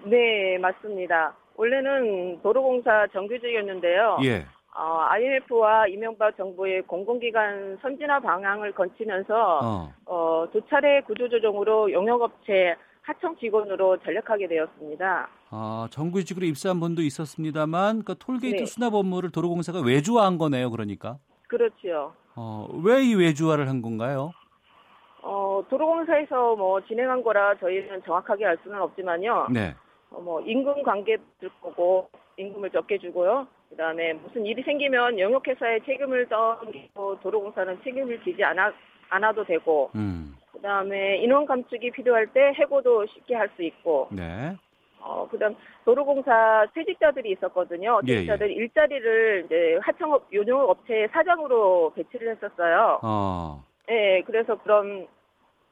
네, 0.05 0.57
맞습니다. 0.59 1.35
원래는 1.55 2.39
도로공사 2.41 3.07
정규직이었는데요. 3.13 4.19
예. 4.23 4.45
어, 4.75 5.05
IMF와 5.09 5.87
이명박 5.87 6.37
정부의 6.37 6.83
공공기관 6.83 7.79
선진화 7.81 8.19
방향을 8.19 8.73
거치면서 8.73 9.59
어. 9.63 9.93
어, 10.05 10.47
두 10.51 10.61
차례 10.69 11.01
구조조정으로 11.01 11.91
용역업체 11.91 12.75
하청 13.07 13.37
직원으로 13.37 13.97
전역하게 14.03 14.47
되었습니다. 14.49 15.29
아, 15.49 15.87
정규직으로 15.91 16.45
입사한 16.45 16.81
분도 16.81 17.01
있었습니다만 17.01 18.03
그 18.03 18.15
톨게이트 18.17 18.57
네. 18.59 18.65
수납 18.65 18.93
업무를 18.93 19.31
도로공사가 19.31 19.79
외주화한 19.79 20.37
거네요, 20.37 20.69
그러니까. 20.71 21.17
그렇죠. 21.47 22.13
어, 22.35 22.67
왜 22.83 23.01
이 23.05 23.15
외주화를 23.15 23.69
한 23.69 23.81
건가요? 23.81 24.31
어, 25.21 25.63
도로공사에서 25.69 26.57
뭐 26.57 26.81
진행한 26.85 27.23
거라 27.23 27.55
저희는 27.59 28.03
정확하게 28.03 28.45
알 28.45 28.57
수는 28.63 28.81
없지만요. 28.81 29.47
네. 29.51 29.73
어, 30.11 30.19
뭐 30.19 30.41
임금 30.41 30.83
관계 30.83 31.15
들 31.39 31.49
거고 31.61 32.09
임금을 32.37 32.69
적게 32.71 32.97
주고요. 32.97 33.47
그다음에 33.69 34.13
무슨 34.13 34.45
일이 34.45 34.61
생기면 34.63 35.17
영역회사에 35.17 35.79
책임을 35.85 36.27
떠기고 36.27 37.19
도로공사는 37.21 37.79
책임을 37.85 38.21
지지 38.25 38.43
않아 38.43 38.73
않아도 39.09 39.45
되고. 39.45 39.89
음. 39.95 40.35
그다음에 40.57 41.17
인원 41.17 41.45
감축이 41.45 41.91
필요할 41.91 42.27
때 42.27 42.51
해고도 42.55 43.05
쉽게 43.07 43.35
할 43.35 43.47
수 43.55 43.63
있고. 43.63 44.09
네. 44.11 44.55
어, 44.99 45.27
그다음 45.29 45.55
도로공사 45.85 46.65
퇴직자들이 46.73 47.31
있었거든요. 47.31 48.01
퇴직자들 48.05 48.49
예, 48.49 48.51
예. 48.51 48.55
일자리를 48.55 49.43
이제 49.45 49.79
하청업 49.81 50.27
용역업 50.33 50.69
업체 50.69 51.07
사장으로 51.13 51.93
배치를 51.95 52.35
했었어요. 52.35 52.99
어. 53.03 53.63
네, 53.87 54.21
그래서 54.25 54.55
그런 54.55 55.07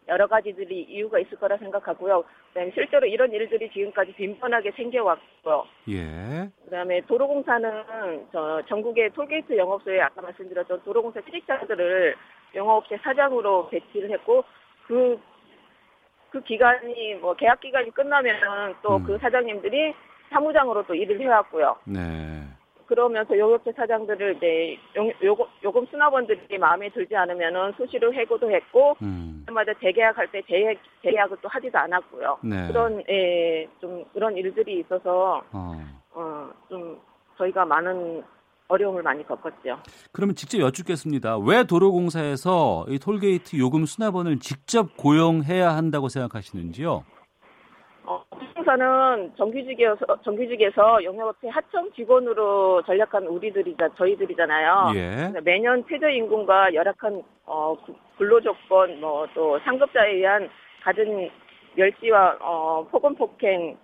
여러 0.08 0.27
가지들이 0.27 0.84
이유가 0.84 1.20
있을 1.20 1.38
거라 1.38 1.58
생각하고요. 1.58 2.24
그다음에 2.50 2.72
실제로 2.74 3.06
이런 3.08 3.32
일들이 3.34 3.70
지금까지 3.72 4.13
빈번하게 4.13 4.72
생겨왔고요. 4.72 5.65
예. 5.89 6.50
그다음에 6.65 7.01
도로공사는 7.01 8.27
저 8.32 8.62
전국의 8.70 9.10
톨게이트 9.10 9.58
영업소에 9.58 10.00
아까 10.00 10.22
말씀드렸던 10.22 10.84
도로공사 10.84 11.20
퇴직자들을 11.22 12.15
영업업체 12.54 12.98
사장으로 12.98 13.68
배치를 13.70 14.12
했고 14.12 14.46
그, 14.88 15.20
그 16.32 16.42
기간이, 16.42 17.15
뭐, 17.15 17.34
계약 17.36 17.60
기간이 17.60 17.92
끝나면 17.92 18.75
또그 18.82 19.13
음. 19.13 19.18
사장님들이 19.20 19.94
사무장으로 20.30 20.86
또 20.86 20.94
일을 20.94 21.20
해왔고요. 21.20 21.75
네. 21.86 22.01
그러면서 22.88 23.38
용역체 23.38 23.72
사장들을 23.72 24.38
이제 24.38 24.77
용, 24.96 25.12
요금, 25.24 25.46
요금 25.63 25.86
수납원들이 25.88 26.58
마음에 26.60 26.89
들지 26.89 27.15
않으면은 27.15 27.74
수시로 27.77 28.13
해고도 28.13 28.51
했고, 28.51 28.96
음. 29.01 29.44
그마다 29.48 29.74
재계약할 29.82 30.32
때 30.32 30.42
재, 30.48 30.75
재계약을 31.01 31.38
또 31.42 31.48
하지도 31.48 31.77
않았고요. 31.80 32.38
네. 32.44 32.68
그런, 32.68 33.04
예, 33.10 33.68
좀, 33.82 34.06
그런 34.13 34.38
일들이 34.38 34.80
있어서, 34.82 35.42
어, 35.51 35.74
어 36.13 36.50
좀, 36.70 37.00
저희가 37.38 37.65
많은 37.65 38.24
어려움을 38.67 39.03
많이 39.03 39.25
겪었죠. 39.27 39.77
그러면 40.12 40.36
직접 40.36 40.60
여쭙겠습니다. 40.60 41.38
왜 41.39 41.63
도로공사에서 41.63 42.86
이 42.89 42.98
톨게이트 43.00 43.57
요금 43.57 43.86
수납원을 43.86 44.39
직접 44.39 44.98
고용해야 44.98 45.75
한다고 45.75 46.10
생각하시는지요? 46.10 47.03
어, 48.07 48.24
도로공사는 48.31 49.34
정규직에서 49.38 49.98
정규직에서 50.24 51.03
영역업체 51.03 51.48
하청 51.50 51.91
직원으로 51.95 52.84
전략한 52.86 53.27
우리들이자 53.27 53.89
저희들이잖아요. 53.98 54.91
예. 54.95 55.34
매년 55.43 55.84
최저 55.89 56.10
임금과 56.10 56.74
열악한 56.74 57.22
어, 57.45 57.75
근로 58.17 58.41
조건, 58.41 59.00
뭐 59.00 59.27
또 59.36 59.60
상급자에 59.63 60.13
의한 60.13 60.50
갖은 60.84 61.29
멸시와 61.75 62.38
어, 62.41 62.88
폭언 62.89 63.15
폭행, 63.15 63.77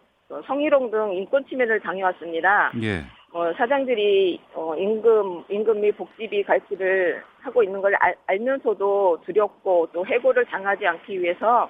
성희롱 0.47 0.91
등 0.91 1.13
인권 1.13 1.45
침해를 1.47 1.79
당해왔습니다. 1.81 2.71
예. 2.83 3.03
어, 3.33 3.53
사장들이 3.53 4.41
어, 4.53 4.75
임금 4.75 5.45
임금 5.49 5.81
및 5.81 5.93
복지비 5.93 6.43
갈취를 6.43 7.23
하고 7.41 7.63
있는 7.63 7.79
걸 7.81 7.95
알, 7.95 8.15
알면서도 8.27 9.21
두렵고 9.25 9.87
또 9.93 10.05
해고를 10.05 10.45
당하지 10.45 10.85
않기 10.85 11.21
위해서 11.21 11.69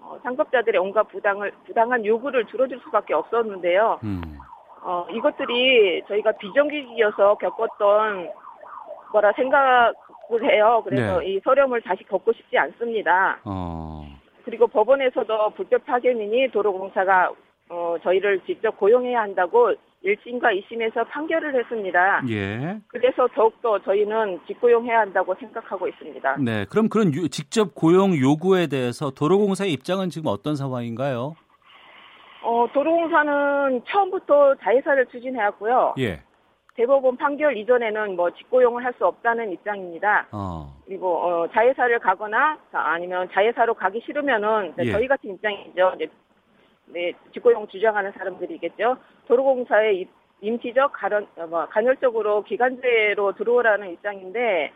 어, 0.00 0.18
상급자들의 0.24 0.80
온갖 0.80 1.04
부당을 1.04 1.52
부당한 1.66 2.04
요구를 2.04 2.46
들어줄 2.46 2.80
수밖에 2.80 3.14
없었는데요. 3.14 4.00
음. 4.02 4.38
어, 4.82 5.06
이것들이 5.10 6.02
저희가 6.08 6.32
비정규직이어서 6.32 7.36
겪었던 7.36 8.30
거라 9.12 9.32
생각을 9.32 9.94
해요. 10.50 10.82
그래서 10.84 11.20
네. 11.20 11.26
이 11.26 11.40
서름을 11.40 11.80
다시 11.82 12.04
겪고 12.04 12.32
싶지 12.32 12.58
않습니다. 12.58 13.38
어. 13.44 14.04
그리고 14.44 14.66
법원에서도 14.66 15.50
불법 15.50 15.84
파견이니 15.86 16.48
도로공사가 16.48 17.30
어, 17.68 17.96
저희를 18.02 18.40
직접 18.46 18.76
고용해야 18.78 19.20
한다고 19.20 19.74
1심과 20.04 20.42
2심에서 20.70 21.06
판결을 21.08 21.54
했습니다. 21.58 22.22
예. 22.30 22.78
그래서 22.86 23.26
더욱더 23.34 23.78
저희는 23.80 24.40
직고용해야 24.46 25.00
한다고 25.00 25.34
생각하고 25.34 25.88
있습니다. 25.88 26.36
네. 26.38 26.64
그럼 26.70 26.88
그런 26.88 27.12
유- 27.14 27.28
직접 27.28 27.74
고용 27.74 28.16
요구에 28.16 28.68
대해서 28.68 29.10
도로공사의 29.10 29.72
입장은 29.72 30.10
지금 30.10 30.30
어떤 30.30 30.54
상황인가요? 30.54 31.34
어, 32.42 32.66
도로공사는 32.72 33.82
처음부터 33.88 34.54
자회사를 34.62 35.06
추진해왔고요. 35.06 35.94
예. 35.98 36.22
대법원 36.76 37.16
판결 37.16 37.56
이전에는 37.56 38.14
뭐 38.14 38.30
직고용을 38.30 38.84
할 38.84 38.94
수 38.96 39.04
없다는 39.04 39.50
입장입니다. 39.52 40.28
어. 40.30 40.76
그리고 40.86 41.16
어, 41.18 41.48
자회사를 41.52 41.98
가거나 41.98 42.56
자, 42.70 42.78
아니면 42.80 43.28
자회사로 43.32 43.74
가기 43.74 44.00
싫으면은 44.06 44.74
예. 44.78 44.92
저희 44.92 45.08
같은 45.08 45.30
입장이죠. 45.34 45.94
네, 46.92 47.12
직고용 47.32 47.68
주장하는 47.68 48.12
사람들이겠죠. 48.12 48.96
도로공사의 49.26 50.00
임- 50.00 50.08
임시적 50.40 50.92
가련, 50.92 51.26
어, 51.36 51.46
뭐, 51.46 51.66
간헐적으로 51.66 52.44
기간제로 52.44 53.34
들어오라는 53.34 53.92
입장인데 53.92 54.72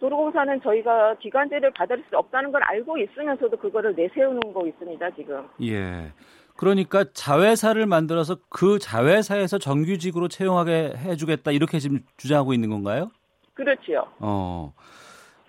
도로공사는 0.00 0.60
저희가 0.62 1.14
기간제를 1.20 1.70
받을 1.72 2.02
수 2.10 2.16
없다는 2.18 2.50
걸 2.52 2.60
알고 2.64 2.98
있으면서도 2.98 3.56
그거를 3.56 3.94
내세우는 3.94 4.52
거 4.52 4.66
있습니다 4.66 5.10
지금. 5.14 5.46
예. 5.62 6.12
그러니까 6.56 7.04
자회사를 7.12 7.86
만들어서 7.86 8.36
그 8.48 8.78
자회사에서 8.78 9.58
정규직으로 9.58 10.28
채용하게 10.28 10.92
해주겠다 10.96 11.52
이렇게 11.52 11.78
지금 11.78 12.00
주장하고 12.16 12.52
있는 12.52 12.70
건가요? 12.70 13.10
그렇지요. 13.54 14.06
어. 14.18 14.72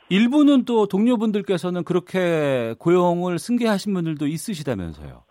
일부는 0.09 0.65
또 0.65 0.85
동료분들께서는 0.87 1.83
그렇게 1.83 2.75
고용을 2.79 3.39
승계하신 3.39 3.93
분들도 3.93 4.27
있으시다면서요. 4.27 5.24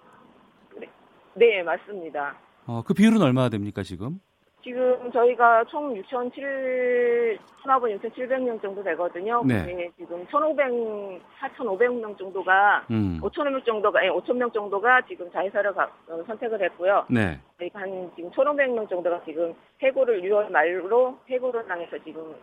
네 1.35 1.63
맞습니다. 1.63 2.37
어, 2.67 2.83
그 2.87 2.95
비율은 2.95 3.21
얼마나 3.21 3.49
됩니까 3.49 3.83
지금? 3.83 4.21
지금 4.63 5.13
저희가 5.13 5.65
총 5.65 5.95
6,700, 5.95 7.39
수납은 7.63 7.99
6,700명 7.99 8.63
정도 8.63 8.83
되거든요. 8.83 9.43
네. 9.45 9.91
지금 9.99 10.25
1,500, 10.27 11.21
4,500명 11.39 12.17
정도가, 12.17 12.87
음. 12.91 13.21
5,000명 13.23 13.63
정도가, 13.67 14.03
예, 14.07 14.09
5,000명 14.09 14.51
정도가 14.55 15.03
지금 15.03 15.31
자회사를 15.33 15.75
가- 15.75 15.91
어, 16.09 16.23
선택을 16.27 16.63
했고요. 16.63 17.05
네. 17.11 17.39
저희가 17.59 17.81
한 17.81 18.11
지금 18.17 18.31
1,500명 18.31 18.89
정도가 18.89 19.21
지금 19.27 19.53
해고를 19.83 20.23
6월 20.23 20.51
말로 20.51 21.19
해고를 21.29 21.67
당해서 21.67 21.99
지금 22.03 22.35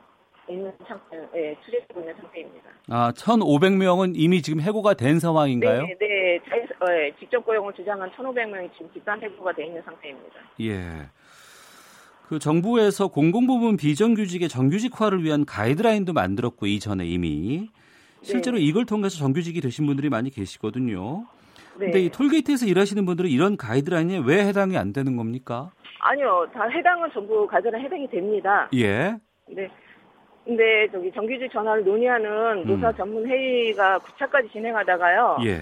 있는 0.52 0.72
상태, 0.88 1.18
예, 1.36 1.56
추진하고 1.66 2.00
있는 2.00 2.16
상태입니다. 2.16 2.70
아, 2.90 3.12
1,500명은 3.12 4.14
이미 4.16 4.42
지금 4.42 4.62
해고가 4.62 4.94
된 4.94 5.20
상황인가요? 5.20 5.84
네, 5.84 5.98
네, 6.00 6.38
어, 6.80 6.86
예, 6.92 7.14
직접 7.20 7.46
고용을 7.46 7.74
주장한 7.74 8.12
1,500명이 8.12 8.72
지금 8.74 8.90
집단 8.94 9.22
해고가 9.22 9.54
돼 9.54 9.66
있는 9.66 9.82
상태입니다. 9.84 10.36
예. 10.62 11.10
그 12.28 12.40
정부에서 12.40 13.10
공공부문 13.10 13.78
비정규직의 13.78 14.48
정규직화를 14.48 15.24
위한 15.24 15.46
가이드라인도 15.46 16.14
만들었고 16.14 16.66
이전에 16.66 17.06
이미 17.06 17.70
실제로 18.22 18.58
네. 18.58 18.64
이걸 18.64 18.86
통해서 18.86 19.18
정규직이 19.18 19.60
되신 19.60 19.86
분들이 19.86 20.10
많이 20.10 20.30
계시거든요. 20.30 21.26
네. 21.78 21.86
근데 21.86 22.00
이 22.02 22.10
톨게이트에서 22.10 22.68
일하시는 22.68 23.06
분들은 23.06 23.30
이런 23.30 23.58
가이드라인에 23.58 24.22
왜 24.26 24.46
해당이 24.46 24.78
안 24.78 24.94
되는 24.94 25.18
겁니까? 25.18 25.72
아니요, 26.00 26.48
다 26.54 26.68
해당은 26.68 27.10
전부 27.14 27.46
가전에 27.48 27.80
해당이 27.80 28.10
됩니다. 28.10 28.70
예. 28.76 29.18
네. 29.48 29.70
근데 30.52 30.86
저기 30.92 31.10
정규직 31.14 31.50
전환을 31.50 31.86
논의하는 31.86 32.66
노사 32.66 32.90
음. 32.90 32.96
전문 32.98 33.26
회의가 33.26 34.00
9차까지 34.00 34.52
진행하다가요. 34.52 35.38
예. 35.46 35.62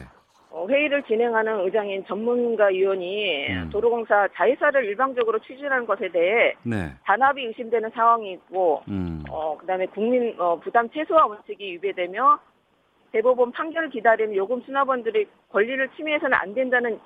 어, 0.49 0.65
회의를 0.67 1.03
진행하는 1.03 1.59
의장인 1.59 2.03
전문가 2.07 2.65
위원이 2.65 3.49
음. 3.49 3.69
도로공사 3.71 4.27
자회사를 4.33 4.83
일방적으로 4.85 5.37
추진하는 5.37 5.85
것에 5.85 6.09
대해 6.09 6.55
네. 6.63 6.91
단합이 7.05 7.45
의심되는 7.45 7.91
상황이 7.91 8.31
있고, 8.31 8.81
음. 8.87 9.23
어, 9.29 9.55
그다음에 9.59 9.85
국민 9.85 10.33
어, 10.39 10.59
부담 10.59 10.89
최소화 10.89 11.27
원칙이 11.27 11.73
위배되며 11.73 12.39
대법원 13.11 13.51
판결을 13.51 13.91
기다리는 13.91 14.35
요금 14.35 14.59
수납원들의 14.61 15.27
권리를 15.51 15.87
침해해서는 15.97 16.35
안 16.35 16.55
된다는 16.55 16.99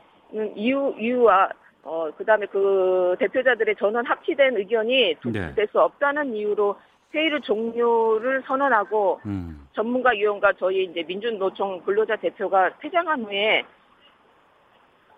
이유 0.56 0.96
이유와 0.98 1.50
어, 1.84 2.10
그다음에 2.17 2.46
그 2.46 3.17
대표자들의 3.19 3.76
전원 3.76 4.06
합치된 4.06 4.56
의견이 4.56 5.15
네. 5.26 5.54
될수 5.54 5.82
없다는 5.82 6.34
이유로 6.34 6.78
회의를 7.13 7.41
종료를 7.41 8.43
선언하고 8.45 9.21
음. 9.26 9.67
전문가 9.73 10.12
위원과 10.12 10.54
저희 10.60 10.86
이제 10.86 11.04
민주노총 11.04 11.82
근로자 11.84 12.15
대표가 12.15 12.78
퇴장한 12.80 13.23
후에 13.23 13.63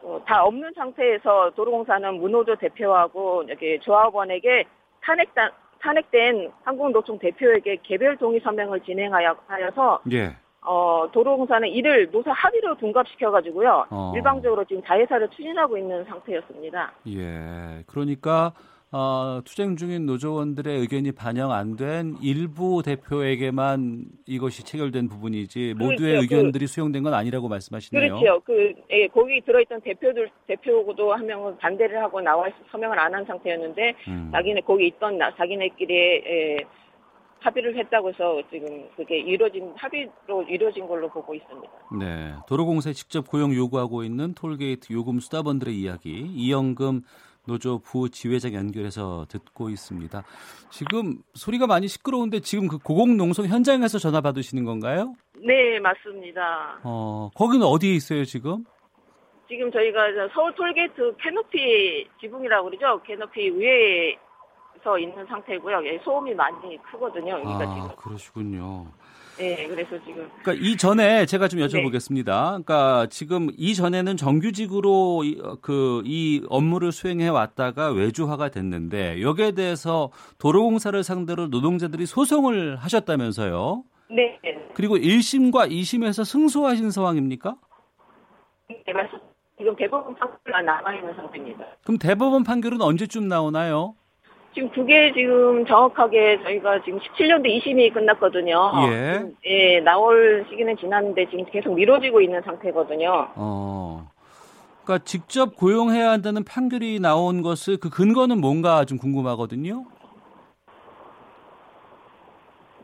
어, 0.01 0.21
다 0.25 0.43
없는 0.43 0.73
상태에서 0.75 1.51
도로공사는 1.55 2.15
문호조 2.15 2.55
대표하고 2.57 3.43
이렇게 3.43 3.79
조합원에게 3.79 4.65
탄핵단, 5.01 5.51
탄핵된 5.79 6.51
한국노총 6.63 7.19
대표에게 7.19 7.77
개별 7.81 8.17
동의 8.17 8.39
서명을 8.41 8.81
진행하여서 8.81 10.01
예. 10.11 10.35
어, 10.61 11.07
도로공사는 11.11 11.67
이를 11.69 12.09
노사 12.11 12.31
합의로 12.31 12.75
둔갑시켜가지고요 12.77 13.85
어. 13.89 14.13
일방적으로 14.15 14.63
지금 14.65 14.83
자회사를 14.83 15.29
추진하고 15.29 15.77
있는 15.77 16.03
상태였습니다. 16.05 16.91
예. 17.07 17.83
그러니까 17.87 18.53
어, 18.99 19.41
투쟁 19.43 19.75
중인 19.75 20.05
노조원들의 20.05 20.79
의견이 20.79 21.11
반영 21.11 21.51
안 21.51 21.75
된 21.75 22.15
일부 22.21 22.81
대표에게만 22.81 24.05
이것이 24.25 24.63
체결된 24.63 25.09
부분이지 25.09 25.73
모두의 25.77 25.97
그렇죠. 25.97 26.21
의견들이 26.21 26.67
수용된 26.67 27.03
건 27.03 27.13
아니라고 27.13 27.49
말씀하시네요. 27.49 28.15
그렇죠. 28.19 28.39
그 28.45 28.73
예, 28.91 29.07
거기 29.07 29.41
들어있던 29.41 29.81
대표들 29.81 30.29
대표도 30.47 31.11
한 31.13 31.25
명은 31.25 31.57
반대를 31.57 32.01
하고 32.01 32.21
나와 32.21 32.47
있- 32.47 32.53
서명을 32.71 32.97
안 32.97 33.13
한 33.13 33.25
상태였는데 33.25 33.93
음. 34.07 34.29
자기네 34.31 34.61
거기 34.61 34.87
있던 34.87 35.17
나- 35.17 35.35
자기네끼리 35.35 35.93
예, 35.93 36.57
합의를 37.41 37.77
했다고 37.77 38.09
해서 38.09 38.41
지금 38.49 38.87
그게 38.95 39.19
이루어진 39.19 39.73
합의로 39.75 40.43
이루어진 40.49 40.87
걸로 40.87 41.09
보고 41.09 41.35
있습니다. 41.35 41.69
네, 41.99 42.33
도로공사에 42.47 42.93
직접 42.93 43.27
고용 43.27 43.53
요구하고 43.53 44.03
있는 44.05 44.33
톨게이트 44.33 44.93
요금 44.93 45.19
수다번들의 45.19 45.75
이야기 45.75 46.11
이영금 46.33 47.01
노조 47.45 47.79
부지회장 47.79 48.53
연결해서 48.53 49.25
듣고 49.29 49.69
있습니다. 49.69 50.23
지금 50.69 51.17
소리가 51.33 51.67
많이 51.67 51.87
시끄러운데 51.87 52.39
지금 52.39 52.67
그 52.67 52.77
고공농성 52.77 53.47
현장에서 53.47 53.97
전화 53.99 54.21
받으시는 54.21 54.65
건가요? 54.65 55.13
네, 55.37 55.79
맞습니다. 55.79 56.79
어, 56.83 57.29
거기는 57.35 57.65
어디에 57.65 57.93
있어요 57.93 58.25
지금? 58.25 58.65
지금 59.47 59.71
저희가 59.71 59.99
저 60.13 60.33
서울 60.33 60.53
톨게이트 60.55 61.15
캐노피 61.21 62.07
지붕이라고 62.19 62.69
그러죠. 62.69 63.01
캐노피 63.03 63.51
위에서 63.51 64.97
있는 64.99 65.25
상태고요. 65.27 65.85
예, 65.85 65.99
소음이 66.03 66.33
많이 66.33 66.77
크거든요. 66.83 67.33
여기가 67.33 67.51
아, 67.59 67.75
지금. 67.75 67.95
그러시군요. 67.95 68.87
네, 69.37 69.67
그래서 69.67 69.91
지금 70.05 70.29
그러니까 70.41 70.53
이 70.53 70.77
전에 70.77 71.25
제가 71.25 71.47
네. 71.47 71.49
좀 71.49 71.59
여쭤보겠습니다. 71.67 72.25
그러니까 72.65 73.07
지금 73.09 73.49
이 73.57 73.75
전에는 73.75 74.15
정규직으로 74.17 75.23
그 75.61 76.03
이 76.05 76.43
업무를 76.49 76.91
수행해 76.91 77.27
왔다가 77.27 77.89
외주화가 77.91 78.49
됐는데 78.49 79.21
여기에 79.21 79.53
대해서 79.53 80.11
도로공사를 80.37 81.01
상대로 81.03 81.47
노동자들이 81.47 82.05
소송을 82.05 82.77
하셨다면서요. 82.77 83.83
네, 84.11 84.39
그리고 84.75 84.97
1심과 84.97 85.69
2심에서 85.71 86.23
승소하신 86.25 86.91
상황입니까? 86.91 87.55
네, 88.69 88.93
말씀. 88.93 89.19
지금 89.57 89.75
대법원 89.75 90.15
판결이 90.15 90.65
남아 90.65 90.95
있는 90.95 91.15
상태입니다. 91.15 91.65
그럼 91.83 91.97
대법원 91.97 92.43
판결은 92.43 92.81
언제쯤 92.81 93.27
나오나요? 93.27 93.95
지금 94.55 94.69
그게 94.69 95.11
지금 95.13 95.65
정확하게 95.65 96.39
저희가 96.41 96.81
지금 96.83 96.99
17년도 96.99 97.45
2심이 97.45 97.93
끝났거든요. 97.93 98.71
예. 98.89 99.13
지금, 99.13 99.35
예, 99.45 99.81
나올 99.81 100.45
시기는 100.49 100.77
지났는데 100.77 101.29
지금 101.29 101.45
계속 101.51 101.73
미뤄지고 101.73 102.21
있는 102.21 102.41
상태거든요. 102.41 103.27
어. 103.35 104.09
그러니까 104.83 105.03
직접 105.03 105.57
고용해야 105.57 106.09
한다는 106.09 106.45
판결이 106.45 107.01
나온 107.01 107.41
것을 107.41 107.77
그 107.77 107.89
근거는 107.89 108.39
뭔가 108.39 108.85
좀 108.85 108.97
궁금하거든요. 108.97 109.83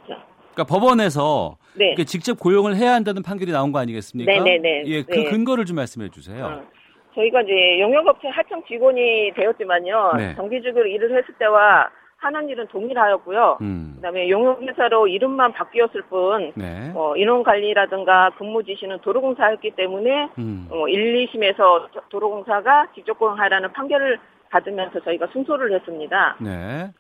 자, 0.09 0.25
그러니까 0.53 0.63
법원에서 0.65 1.57
네. 1.75 1.95
직접 2.05 2.37
고용을 2.37 2.75
해야 2.75 2.93
한다는 2.93 3.23
판결이 3.23 3.53
나온 3.53 3.71
거 3.71 3.79
아니겠습니까? 3.79 4.43
네, 4.43 4.57
네, 4.57 4.57
네. 4.57 4.83
예, 4.87 5.03
그 5.03 5.11
네. 5.11 5.23
근거를 5.23 5.63
좀 5.65 5.77
말씀해 5.77 6.09
주세요. 6.09 6.45
어. 6.45 6.80
저희가 7.15 7.41
이제 7.41 7.79
용역업체 7.79 8.27
하청 8.29 8.63
직원이 8.67 9.31
되었지만요. 9.35 10.13
네. 10.17 10.35
정규직으로 10.35 10.85
일을 10.85 11.17
했을 11.17 11.33
때와 11.35 11.89
하는 12.17 12.47
일은 12.49 12.67
동일하였고요. 12.67 13.57
음. 13.61 13.93
그다음에 13.95 14.29
용역회사로 14.29 15.07
이름만 15.07 15.51
바뀌었을 15.53 16.03
뿐 16.03 16.51
네. 16.55 16.91
어, 16.93 17.15
인원 17.15 17.41
관리라든가 17.41 18.29
근무 18.37 18.63
지시는 18.63 18.99
도로공사였기 18.99 19.71
때문에 19.71 20.29
음. 20.37 20.67
어, 20.69 20.87
1, 20.87 21.25
2심에서 21.25 21.87
도로공사가 22.09 22.87
직접 22.93 23.17
고용하라는 23.17 23.71
판결을 23.73 24.19
받으면서 24.51 24.99
저희가 24.99 25.27
승소를 25.33 25.73
했습니다. 25.73 26.35
네. 26.39 26.91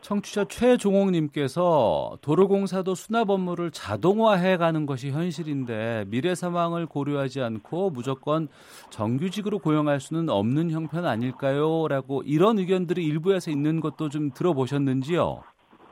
청취자 0.00 0.44
최종옥님께서 0.44 2.18
도로공사도 2.22 2.94
수납 2.94 3.30
업무를 3.30 3.70
자동화해 3.70 4.56
가는 4.56 4.86
것이 4.86 5.10
현실인데 5.10 6.06
미래 6.08 6.34
상황을 6.34 6.86
고려하지 6.86 7.42
않고 7.42 7.90
무조건 7.90 8.48
정규직으로 8.90 9.58
고용할 9.58 10.00
수는 10.00 10.28
없는 10.30 10.70
형편 10.70 11.06
아닐까요? 11.06 11.86
라고 11.88 12.22
이런 12.24 12.58
의견들이 12.58 13.04
일부에서 13.04 13.50
있는 13.50 13.80
것도 13.80 14.08
좀 14.08 14.30
들어보셨는지요? 14.30 15.42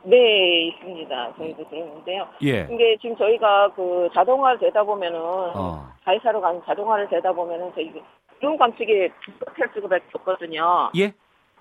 네, 0.05 0.69
있습니다. 0.69 1.35
저희도 1.37 1.69
들었는데요. 1.69 2.27
예. 2.43 2.65
근데 2.67 2.97
지금 3.01 3.17
저희가 3.17 3.73
그 3.75 4.09
자동화 4.15 4.57
되다 4.57 4.83
보면은 4.83 5.19
어. 5.21 5.87
가이사로 6.05 6.41
가는 6.41 6.63
자동화를 6.65 7.09
되다 7.11 7.33
보면은 7.33 7.71
저희 7.75 7.93
인원 8.41 8.57
감축이 8.57 9.11
불가피할 9.25 9.71
수밖에 9.75 10.05
없거든요. 10.15 10.91
예? 10.97 11.13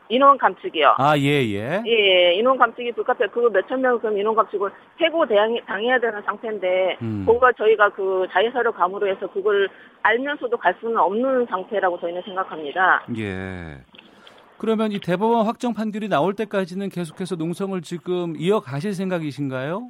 인원 0.10 0.38
감축이요. 0.38 0.96
아, 0.98 1.18
예, 1.18 1.44
예. 1.44 1.82
예, 1.86 1.92
예, 1.92 2.34
인원 2.36 2.58
감축이 2.58 2.92
불가피해. 2.94 3.30
그거 3.30 3.50
몇천 3.50 3.82
명큼 3.82 4.18
인원 4.18 4.36
감축을 4.36 4.72
해고 5.02 5.26
대항, 5.28 5.58
당해야 5.66 6.00
되는 6.00 6.22
상태인데, 6.22 6.98
음. 7.02 7.26
그거가 7.26 7.52
저희가 7.54 7.90
그 7.90 8.28
자회사로 8.32 8.72
감으로 8.72 9.08
해서 9.08 9.28
그걸 9.28 9.70
알면서도 10.04 10.58
갈 10.58 10.76
수는 10.80 10.98
없는 10.98 11.46
상태라고 11.48 12.00
저희는 12.00 12.22
생각합니다. 12.24 13.04
예. 13.18 13.78
그러면 14.58 14.92
이 14.92 15.00
대법원 15.00 15.46
확정 15.46 15.74
판결이 15.74 16.10
나올 16.10 16.34
때까지는 16.34 16.90
계속해서 16.90 17.36
농성을 17.36 17.80
지금 17.82 18.36
이어가실 18.38 18.94
생각이신가요? 18.94 19.90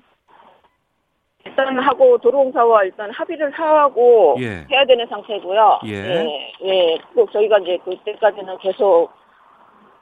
일단 1.46 1.80
하고 1.80 2.18
도로공사와 2.18 2.84
일단 2.84 3.10
합의를 3.12 3.52
하고 3.52 4.36
예. 4.40 4.66
해야 4.70 4.86
되는 4.86 5.08
상태고요. 5.08 5.80
예. 5.86 5.94
예, 5.94 6.54
예. 6.66 6.98
꼭 7.16 7.32
저희가 7.32 7.60
이제 7.60 7.78
그때까지는 7.86 8.58
계속 8.58 9.10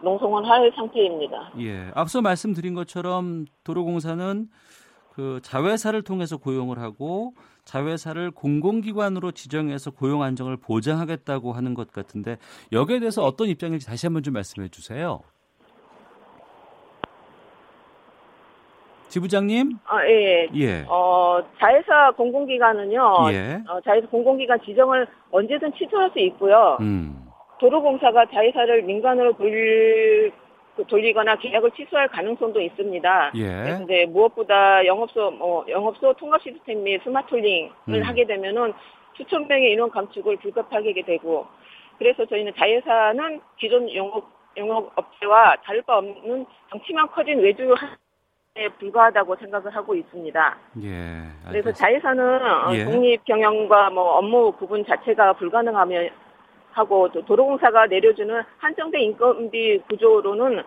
농성을 0.06 0.48
할 0.48 0.72
상태입니다. 0.76 1.52
예. 1.60 1.91
앞서 1.96 2.22
말씀드린 2.22 2.76
것처럼 2.76 3.46
도로공사는 3.63 4.48
그 5.13 5.39
자회사를 5.44 6.04
통해서 6.04 6.38
고용을 6.38 6.80
하고 6.80 7.34
자회사를 7.63 8.32
공공기관으로 8.32 9.32
지정해서 9.32 9.89
고용 9.89 10.22
안정을 10.22 10.58
보장하겠다고 10.58 11.54
하는 11.54 11.74
것 11.74 11.91
같은데 11.91 12.38
여기에 12.72 13.00
대해서 13.00 13.24
어떤 13.24 13.48
입장인지 13.48 13.88
다시 13.88 14.06
한번 14.06 14.22
좀 14.22 14.36
말씀해 14.36 14.70
주세요. 14.70 15.22
지부장님? 19.08 19.78
아, 19.86 20.06
예. 20.06 20.50
예. 20.56 20.86
어, 20.88 21.41
자회사 21.58 22.12
공공기관은요. 22.12 23.32
예. 23.32 23.63
어, 23.68 23.80
자회사 23.82 24.08
공공기관 24.08 24.60
지정을 24.65 25.08
언제든 25.32 25.74
취소할 25.78 26.12
수 26.12 26.20
있고요. 26.20 26.78
음. 26.82 27.25
도로공사가 27.60 28.26
자회사를 28.26 28.84
민간으로 28.84 29.34
돌, 29.34 30.32
그 30.76 30.86
돌리거나 30.86 31.38
계약을 31.38 31.72
취소할 31.72 32.08
가능성도 32.10 32.60
있습니다. 32.60 33.32
예. 33.36 33.44
그래서 33.44 33.84
이제 33.84 34.06
무엇보다 34.10 34.86
영업소, 34.86 35.32
뭐, 35.32 35.65
영업소 35.70 36.13
통합 36.13 36.41
시스템 36.41 36.84
및 36.84 37.02
스마트링을 37.04 37.72
음. 37.89 38.02
하게 38.04 38.26
되면은 38.26 38.74
수천 39.15 39.48
명의 39.48 39.72
인원 39.72 39.89
감축을 39.89 40.38
불가피하게 40.38 41.04
되고, 41.04 41.48
그래서 41.98 42.26
저희는 42.26 42.54
자회사는 42.58 43.39
기존 43.58 43.94
영업, 43.96 44.26
영업업체와 44.58 45.56
다를 45.63 45.82
바 45.84 45.98
없는 45.98 46.46
덩치만 46.70 47.08
커진 47.12 47.39
외주 47.39 47.74
에 48.58 48.70
불과하다고 48.70 49.36
생각을 49.36 49.76
하고 49.76 49.94
있습니다. 49.96 50.58
예. 50.82 50.89
그래서 51.50 51.68
알겠습니다. 51.70 51.74
자회사는 51.74 52.41
어, 52.41 52.74
예. 52.74 52.86
독립 52.86 53.26
경영과 53.26 53.89
뭐 53.89 54.18
업무 54.18 54.54
구분 54.54 54.86
자체가 54.86 55.34
불가능하며 55.34 56.08
하고 56.76 57.10
또 57.12 57.24
도로공사가 57.24 57.86
내려주는 57.88 58.42
한정된 58.58 59.02
인건비 59.02 59.80
구조로는 59.90 60.62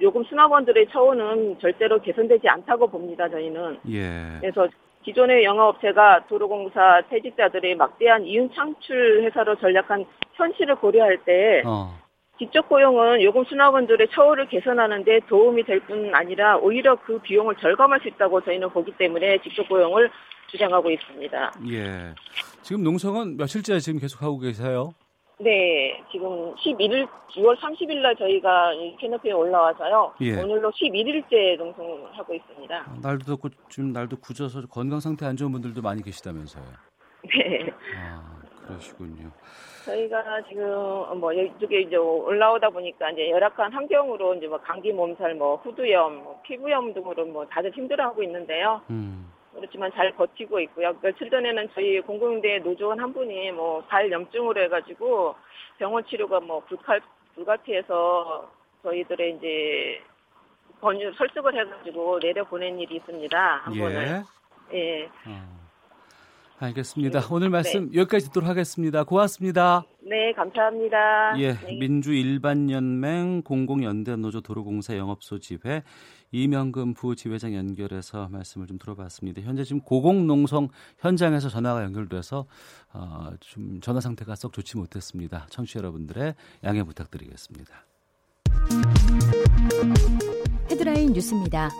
요금 0.00 0.24
수납원들의 0.24 0.88
처우는 0.90 1.58
절대로 1.60 2.00
개선되지 2.00 2.48
않다고 2.48 2.86
봅니다. 2.86 3.28
저희는 3.28 3.78
예. 3.90 4.38
그래서 4.40 4.66
기존의 5.02 5.44
영업업체가 5.44 6.26
도로공사 6.28 7.02
퇴직자들의 7.10 7.74
막대한 7.74 8.24
이윤 8.24 8.50
창출 8.54 9.22
회사로 9.24 9.56
전략한 9.56 10.06
현실을 10.34 10.76
고려할 10.76 11.18
때 11.24 11.62
어. 11.66 11.94
직접 12.38 12.66
고용은 12.70 13.22
요금 13.22 13.44
수납원들의 13.44 14.08
처우를 14.12 14.48
개선하는 14.48 15.04
데 15.04 15.20
도움이 15.28 15.64
될 15.64 15.80
뿐 15.80 16.14
아니라 16.14 16.56
오히려 16.56 16.96
그 16.96 17.18
비용을 17.18 17.56
절감할 17.56 18.00
수 18.00 18.08
있다고 18.08 18.40
저희는 18.40 18.70
보기 18.70 18.92
때문에 18.96 19.38
직접 19.42 19.68
고용을 19.68 20.10
주장하고 20.50 20.90
있습니다. 20.90 21.52
예. 21.70 22.14
지금 22.62 22.82
농성은 22.82 23.36
며칠째 23.36 23.78
지금 23.80 24.00
계속 24.00 24.22
하고 24.22 24.38
계세요? 24.38 24.94
네, 25.42 25.98
지금 26.12 26.54
11일, 26.54 27.08
6월 27.30 27.56
30일 27.56 28.02
날 28.02 28.14
저희가 28.14 28.74
이 28.74 28.94
캐노피에 28.98 29.32
올라와서요. 29.32 30.12
예. 30.20 30.36
오늘로 30.36 30.70
11일째 30.70 31.56
농성을 31.56 32.12
하고 32.12 32.34
있습니다. 32.34 32.86
날도 33.00 33.24
덥고 33.24 33.48
지금 33.70 33.92
날도 33.94 34.18
굳어서 34.20 34.66
건강 34.66 35.00
상태 35.00 35.24
안 35.24 35.36
좋은 35.36 35.50
분들도 35.50 35.80
많이 35.80 36.02
계시다면서요. 36.02 36.64
네. 37.22 37.72
아, 37.96 38.38
그러시군요. 38.66 39.30
저희가 39.86 40.22
지금 40.46 40.62
뭐 41.18 41.32
이쪽에 41.32 41.80
이제 41.82 41.96
올라오다 41.96 42.68
보니까 42.68 43.10
이제 43.12 43.30
열악한 43.30 43.72
환경으로 43.72 44.34
이제 44.34 44.46
뭐 44.46 44.58
감기 44.58 44.92
몸살, 44.92 45.36
뭐 45.36 45.56
후두염, 45.56 46.22
뭐 46.22 46.40
피부염 46.44 46.92
등으로 46.92 47.24
뭐 47.24 47.46
다들 47.46 47.72
힘들어하고 47.72 48.22
있는데요. 48.24 48.82
음. 48.90 49.26
그렇지만 49.60 49.90
잘 49.94 50.12
버티고 50.16 50.58
있고요. 50.60 50.92
며칠 51.02 51.30
전에는 51.30 51.68
저희 51.74 52.00
공공대 52.00 52.58
노조원 52.60 52.98
한 53.00 53.12
분이 53.12 53.52
뭐 53.52 53.82
발 53.88 54.10
염증으로 54.10 54.62
해가지고 54.64 55.34
병원 55.78 56.04
치료가 56.06 56.40
뭐 56.40 56.60
불가 56.66 56.98
불가피해서 57.34 58.50
저희들의 58.82 59.36
이제 59.36 60.00
권유 60.80 61.12
설득을 61.16 61.54
해가지고 61.60 62.18
내려 62.20 62.44
보낸 62.44 62.78
일이 62.78 62.96
있습니다. 62.96 63.56
한 63.64 63.74
번을. 63.74 64.22
예. 64.72 64.78
예. 64.78 65.04
어. 65.26 65.60
알겠습니다. 66.62 67.20
오늘 67.32 67.48
말씀 67.48 67.88
여기까지 67.94 68.26
듣도록 68.26 68.46
하겠습니다. 68.48 69.02
고맙습니다. 69.04 69.82
네, 70.02 70.32
감사합니다. 70.34 71.32
예, 71.38 71.52
네. 71.54 71.78
민주일반연맹 71.78 73.42
공공연대노조 73.42 74.42
도로공사 74.42 74.94
영업소 74.96 75.38
지회 75.38 75.82
이명금 76.32 76.94
부지회장 76.94 77.54
연결해서 77.54 78.28
말씀을 78.28 78.66
좀 78.66 78.78
들어봤습니다. 78.78 79.42
현재 79.42 79.64
지금 79.64 79.80
고공농성 79.80 80.68
현장에서 80.98 81.48
전화가 81.48 81.82
연결돼서 81.84 82.46
어, 82.92 83.30
좀 83.40 83.80
전화 83.80 84.00
상태가 84.00 84.36
썩 84.36 84.52
좋지 84.52 84.76
못했습니다. 84.76 85.46
청취자 85.50 85.78
여러분들의 85.80 86.34
양해 86.64 86.82
부탁드리겠습니다. 86.82 87.86
헤드라인 90.70 91.12
뉴스입니다. 91.12 91.70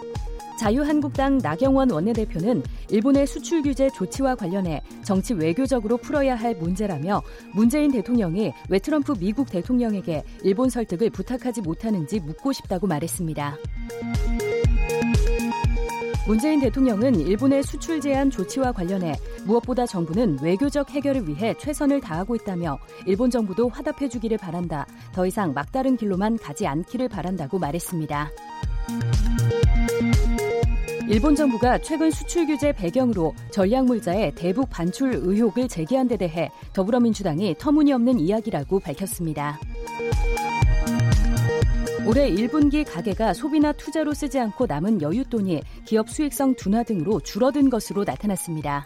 자유한국당 0.60 1.38
나경원 1.38 1.90
원내대표는 1.90 2.62
일본의 2.90 3.26
수출 3.26 3.62
규제 3.62 3.88
조치와 3.88 4.34
관련해 4.34 4.82
정치 5.02 5.32
외교적으로 5.32 5.96
풀어야 5.96 6.34
할 6.34 6.54
문제라며 6.54 7.22
문재인 7.54 7.90
대통령이 7.90 8.52
왜 8.68 8.78
트럼프 8.78 9.14
미국 9.18 9.50
대통령에게 9.50 10.22
일본 10.42 10.68
설득을 10.68 11.08
부탁하지 11.08 11.62
못하는지 11.62 12.20
묻고 12.20 12.52
싶다고 12.52 12.86
말했습니다. 12.86 13.56
문재인 16.26 16.61
대통령은 16.61 17.20
일본의 17.20 17.62
수출 17.62 18.00
제한 18.00 18.30
조치와 18.30 18.72
관련해 18.72 19.14
무엇보다 19.44 19.87
정부는 19.87 20.38
외교적 20.42 20.90
해결을 20.90 21.26
위해 21.26 21.54
최선을 21.59 22.00
다하고 22.00 22.37
있다며 22.37 22.78
일본 23.06 23.30
정부도 23.30 23.68
화답해 23.68 24.09
주기를 24.09 24.38
바란다. 24.38 24.87
더 25.12 25.26
이상 25.26 25.52
막다른 25.52 25.96
길로만 25.96 26.38
가지 26.38 26.66
않기를 26.66 27.09
바란다고 27.09 27.59
말했습니다. 27.59 28.30
일본 31.09 31.35
정부가 31.35 31.78
최근 31.78 32.11
수출 32.12 32.46
규제 32.46 32.72
배경으로 32.72 33.35
전략물자의 33.50 34.33
대북 34.37 34.70
반출 34.70 35.14
의혹을 35.14 35.66
제기한 35.66 36.06
데 36.06 36.16
대해 36.16 36.48
더불어민주당이 36.72 37.56
터무니없는 37.59 38.20
이야기라고 38.20 38.78
밝혔습니다. 38.78 39.59
올해 42.06 42.30
1분기 42.30 42.84
가계가 42.84 43.34
소비나 43.34 43.72
투자로 43.72 44.14
쓰지 44.14 44.38
않고 44.38 44.66
남은 44.66 44.98
여윳돈이 44.98 45.62
기업 45.84 46.08
수익성 46.08 46.54
둔화 46.54 46.82
등으로 46.82 47.20
줄어든 47.20 47.68
것으로 47.70 48.04
나타났습니다. 48.04 48.84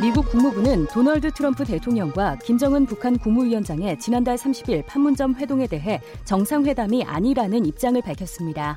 미국 0.00 0.28
국무부는 0.30 0.86
도널드 0.88 1.32
트럼프 1.32 1.64
대통령과 1.64 2.36
김정은 2.44 2.86
북한 2.86 3.18
국무위원장의 3.18 3.98
지난달 3.98 4.36
30일 4.36 4.86
판문점 4.86 5.34
회동에 5.36 5.66
대해 5.66 6.00
정상회담이 6.24 7.04
아니라는 7.04 7.64
입장을 7.66 8.00
밝혔습니다. 8.02 8.76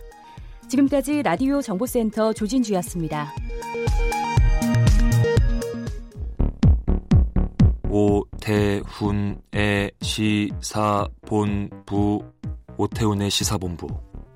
지금까지 0.70 1.24
라디오 1.24 1.62
정보센터 1.62 2.34
조진주였습니다. 2.34 3.34
오태훈의 7.98 9.92
시사본부 10.02 12.24
오태훈의 12.78 13.32
시사본부. 13.32 13.88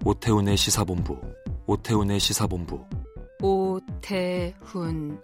오태훈의 0.03 0.57
시사본부. 0.57 1.15
오태훈의 1.67 2.19
시사본부. 2.19 2.83
오태훈의 3.43 5.19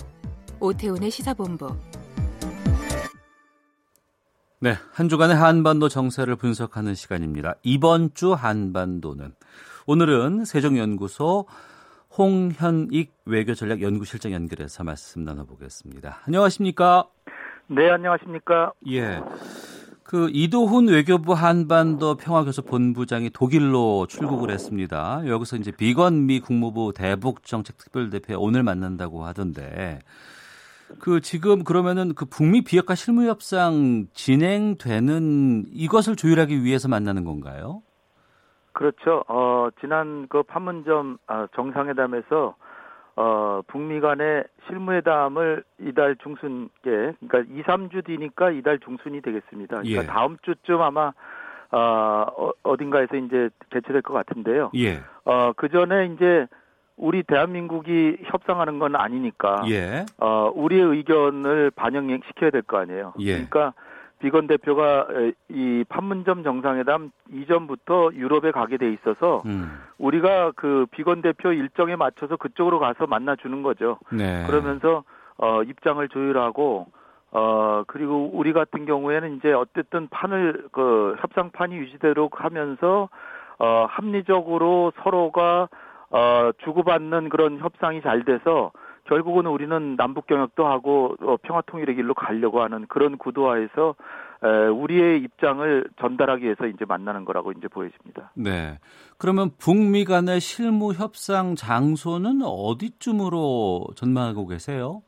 오태훈의 0.60 1.10
시사본부 1.10 1.76
네, 4.64 4.78
한 4.94 5.10
주간의 5.10 5.36
한반도 5.36 5.90
정세를 5.90 6.36
분석하는 6.36 6.94
시간입니다. 6.94 7.56
이번 7.62 8.14
주 8.14 8.32
한반도는 8.32 9.34
오늘은 9.86 10.46
세종연구소 10.46 11.44
홍현익 12.16 13.12
외교전략 13.26 13.82
연구실장 13.82 14.32
연결해서 14.32 14.82
말씀 14.82 15.22
나눠보겠습니다. 15.22 16.20
안녕하십니까? 16.24 17.06
네, 17.66 17.90
안녕하십니까? 17.90 18.72
예. 18.88 19.20
그 20.02 20.30
이도훈 20.32 20.88
외교부 20.88 21.34
한반도 21.34 22.16
평화교섭 22.16 22.64
본부장이 22.64 23.28
독일로 23.28 24.06
출국을 24.08 24.50
했습니다. 24.50 25.20
여기서 25.26 25.58
이제 25.58 25.72
비건 25.72 26.24
미 26.24 26.40
국무부 26.40 26.94
대북 26.94 27.44
정책 27.44 27.76
특별대표 27.76 28.38
오늘 28.38 28.62
만난다고 28.62 29.26
하던데 29.26 29.98
그 31.00 31.20
지금 31.20 31.64
그러면은 31.64 32.14
그 32.14 32.24
북미 32.24 32.62
비핵화 32.62 32.94
실무 32.94 33.26
협상 33.26 34.06
진행되는 34.12 35.64
이것을 35.72 36.16
조율하기 36.16 36.64
위해서 36.64 36.88
만나는 36.88 37.24
건가요? 37.24 37.82
그렇죠. 38.72 39.24
어, 39.28 39.68
지난 39.80 40.26
그 40.28 40.42
판문점 40.42 41.18
아, 41.26 41.46
정상회담에서 41.54 42.56
어, 43.16 43.62
북미 43.68 44.00
간의 44.00 44.44
실무회담을 44.66 45.62
이달 45.80 46.16
중순께, 46.16 46.80
그러니까 46.82 47.38
2, 47.48 47.62
3주 47.62 48.04
뒤니까 48.04 48.50
이달 48.50 48.80
중순이 48.80 49.20
되겠습니다. 49.22 49.82
그러니까 49.82 50.02
예. 50.02 50.06
다음 50.06 50.36
주쯤 50.42 50.82
아마 50.82 51.12
어, 51.70 52.26
어, 52.36 52.50
어딘가에서 52.64 53.16
이제 53.16 53.50
개최될 53.70 54.02
것 54.02 54.14
같은데요. 54.14 54.70
예. 54.76 55.00
어, 55.24 55.52
그 55.52 55.68
전에 55.68 56.06
이제 56.06 56.46
우리 56.96 57.22
대한민국이 57.22 58.18
협상하는 58.24 58.78
건 58.78 58.94
아니니까, 58.96 59.64
예. 59.68 60.04
어, 60.18 60.50
우리의 60.54 60.82
의견을 60.82 61.70
반영시켜야 61.72 62.50
될 62.50 62.62
거 62.62 62.78
아니에요. 62.78 63.14
예. 63.20 63.32
그러니까 63.32 63.74
비건 64.20 64.46
대표가 64.46 65.06
이 65.48 65.84
판문점 65.88 66.44
정상회담 66.44 67.10
이전부터 67.30 68.10
유럽에 68.14 68.52
가게 68.52 68.78
돼 68.78 68.90
있어서 68.92 69.42
음. 69.44 69.78
우리가 69.98 70.52
그 70.56 70.86
비건 70.92 71.20
대표 71.20 71.52
일정에 71.52 71.94
맞춰서 71.96 72.36
그쪽으로 72.36 72.78
가서 72.78 73.06
만나 73.06 73.36
주는 73.36 73.62
거죠. 73.62 73.98
네. 74.10 74.44
그러면서 74.46 75.04
어 75.36 75.62
입장을 75.64 76.08
조율하고 76.08 76.86
어 77.32 77.82
그리고 77.86 78.30
우리 78.32 78.54
같은 78.54 78.86
경우에는 78.86 79.36
이제 79.36 79.52
어쨌든 79.52 80.08
판을 80.08 80.68
그 80.72 81.16
협상판이 81.20 81.76
유지되도록 81.76 82.42
하면서 82.42 83.10
어 83.58 83.86
합리적으로 83.90 84.92
서로가 85.02 85.68
어 86.14 86.52
주고받는 86.64 87.28
그런 87.28 87.58
협상이 87.58 88.00
잘 88.02 88.24
돼서 88.24 88.70
결국은 89.04 89.46
우리는 89.46 89.96
남북 89.96 90.26
경협도 90.26 90.66
하고 90.66 91.14
어, 91.20 91.36
평화 91.42 91.60
통일의 91.62 91.96
길로 91.96 92.14
가려고 92.14 92.62
하는 92.62 92.86
그런 92.88 93.18
구도화에서 93.18 93.94
에, 94.42 94.66
우리의 94.68 95.20
입장을 95.22 95.84
전달하기 96.00 96.44
위해서 96.44 96.66
이제 96.66 96.84
만나는 96.86 97.24
거라고 97.24 97.52
이제 97.52 97.68
보여집니다. 97.68 98.32
네. 98.34 98.78
그러면 99.18 99.50
북미 99.58 100.04
간의 100.04 100.40
실무 100.40 100.92
협상 100.92 101.54
장소는 101.54 102.42
어디쯤으로 102.42 103.88
전망하고 103.96 104.46
계세요? 104.46 105.02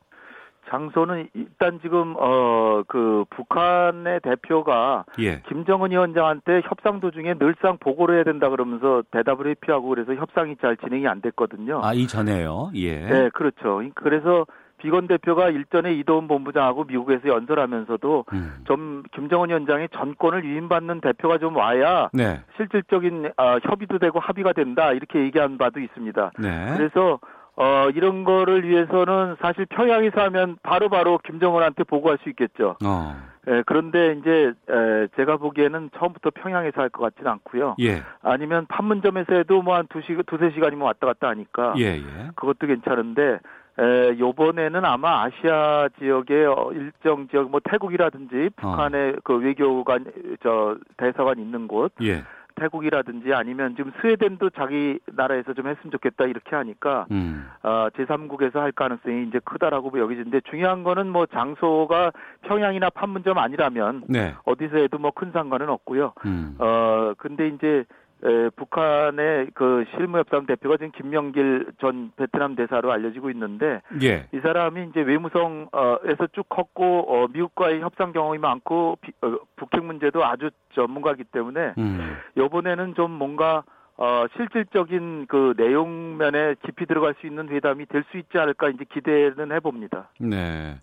장소는 0.68 1.28
일단 1.34 1.80
지금 1.82 2.14
어 2.18 2.66
그 2.88 3.24
북한의 3.30 4.20
대표가 4.20 5.04
예. 5.18 5.40
김정은 5.48 5.90
위원장한테 5.90 6.62
협상 6.64 7.00
도중에 7.00 7.34
늘상 7.34 7.78
보고를 7.78 8.16
해야 8.16 8.24
된다 8.24 8.48
그러면서 8.48 9.02
대답을 9.10 9.46
회피하고 9.48 9.88
그래서 9.88 10.14
협상이 10.14 10.56
잘 10.60 10.76
진행이 10.76 11.06
안 11.06 11.20
됐거든요. 11.20 11.80
아 11.82 11.92
이전에요. 11.92 12.70
예. 12.74 13.00
네, 13.06 13.30
그렇죠. 13.30 13.82
그래서 13.94 14.46
비건 14.78 15.06
대표가 15.08 15.48
일전에 15.48 15.94
이도훈 15.94 16.28
본부장하고 16.28 16.84
미국에서 16.84 17.28
연설하면서도 17.28 18.26
음. 18.34 18.54
좀 18.64 19.02
김정은 19.14 19.48
위원장의 19.48 19.88
전권을 19.94 20.44
위임받는 20.44 21.00
대표가 21.00 21.38
좀 21.38 21.56
와야 21.56 22.10
네. 22.12 22.42
실질적인 22.56 23.32
아, 23.38 23.58
협의도 23.62 23.98
되고 23.98 24.20
합의가 24.20 24.52
된다 24.52 24.92
이렇게 24.92 25.20
얘기한 25.20 25.56
바도 25.56 25.80
있습니다. 25.80 26.32
네. 26.38 26.74
그래서 26.76 27.18
어, 27.56 27.88
이런 27.94 28.24
거를 28.24 28.68
위해서는 28.68 29.36
사실 29.40 29.64
평양에서 29.66 30.20
하면 30.24 30.56
바로바로 30.62 30.88
바로 30.88 31.18
김정은한테 31.24 31.84
보고할 31.84 32.18
수 32.22 32.28
있겠죠. 32.28 32.76
어. 32.84 33.16
예, 33.48 33.62
그런데 33.64 34.16
이제 34.18 34.52
에, 34.68 35.06
제가 35.16 35.36
보기에는 35.36 35.90
처음부터 35.96 36.30
평양에서 36.34 36.80
할 36.82 36.90
것 36.90 37.02
같지는 37.02 37.30
않고요. 37.32 37.76
예. 37.80 38.02
아니면 38.22 38.66
판문점에서 38.66 39.34
해도 39.34 39.62
뭐 39.62 39.76
한 39.76 39.86
두시 39.88 40.16
두세 40.26 40.50
시간이면 40.50 40.84
왔다 40.84 41.06
갔다 41.06 41.28
하니까 41.28 41.74
예, 41.78 41.96
예. 41.96 42.02
그것도 42.34 42.66
괜찮은데 42.66 43.38
에, 43.78 44.18
요번에는 44.18 44.84
아마 44.84 45.22
아시아 45.24 45.88
지역의 45.98 46.46
어, 46.46 46.70
일정 46.72 47.28
지역 47.28 47.50
뭐 47.50 47.60
태국이라든지 47.62 48.50
북한의 48.56 49.10
어. 49.12 49.16
그 49.22 49.36
외교관 49.36 50.06
저 50.42 50.76
대사관 50.96 51.38
있는 51.38 51.68
곳 51.68 51.92
예. 52.02 52.24
태국이라든지 52.56 53.32
아니면 53.32 53.76
지금 53.76 53.92
스웨덴도 54.00 54.50
자기 54.50 54.98
나라에서 55.14 55.54
좀 55.54 55.66
했으면 55.68 55.90
좋겠다 55.90 56.24
이렇게 56.24 56.56
하니까 56.56 57.06
음. 57.10 57.46
어, 57.62 57.88
제3국에서 57.96 58.56
할 58.56 58.72
가능성이 58.72 59.24
이제 59.28 59.40
크다라고 59.44 59.98
여기지는데 59.98 60.40
중요한 60.50 60.82
거는 60.82 61.08
뭐 61.08 61.26
장소가 61.26 62.12
평양이나 62.42 62.90
판문점 62.90 63.38
아니라면 63.38 64.04
네. 64.08 64.34
어디서 64.44 64.76
해도 64.78 64.98
뭐 64.98 65.10
큰 65.16 65.32
상관은 65.32 65.70
없고요. 65.70 66.12
음. 66.26 66.56
어 66.58 67.14
근데 67.16 67.48
이제 67.48 67.84
에, 68.24 68.48
북한의 68.56 69.48
그 69.54 69.84
실무협상 69.94 70.46
대표가 70.46 70.76
지금 70.78 70.90
김명길 70.92 71.72
전 71.80 72.12
베트남 72.16 72.56
대사로 72.56 72.90
알려지고 72.90 73.30
있는데 73.30 73.82
예. 74.02 74.26
이 74.32 74.40
사람이 74.40 74.88
이제 74.90 75.02
외무성에서 75.02 76.26
쭉 76.32 76.48
컸고 76.48 77.12
어, 77.12 77.28
미국과의 77.28 77.80
협상 77.80 78.12
경험이 78.12 78.38
많고 78.38 78.96
비, 79.02 79.12
어, 79.20 79.36
북핵 79.56 79.84
문제도 79.84 80.24
아주 80.24 80.50
전문가이기 80.74 81.24
때문에 81.24 81.74
음. 81.76 82.16
이번에는 82.38 82.94
좀 82.94 83.10
뭔가 83.10 83.64
어, 83.98 84.26
실질적인 84.36 85.26
그 85.26 85.54
내용면에 85.56 86.56
깊이 86.64 86.84
들어갈 86.86 87.14
수 87.20 87.26
있는 87.26 87.48
회담이 87.48 87.86
될 87.86 88.04
수 88.10 88.18
있지 88.18 88.38
않을까 88.38 88.68
이제 88.68 88.84
기대는 88.90 89.52
해봅니다. 89.52 90.10
네. 90.20 90.76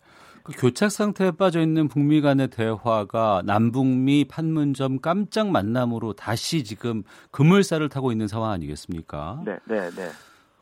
그 0.44 0.52
교착 0.58 0.92
상태에 0.92 1.32
빠져 1.32 1.62
있는 1.62 1.88
북미 1.88 2.20
간의 2.22 2.50
대화가 2.50 3.44
남북미 3.46 4.26
판문점 4.26 5.00
깜짝 5.00 5.50
만남으로 5.50 6.14
다시 6.14 6.64
지금 6.64 7.04
그물살을 7.32 7.88
타고 7.90 8.12
있는 8.12 8.28
상황 8.28 8.52
아니겠습니까? 8.52 9.42
네, 9.46 9.58
네, 9.66 9.90
네. 9.92 10.10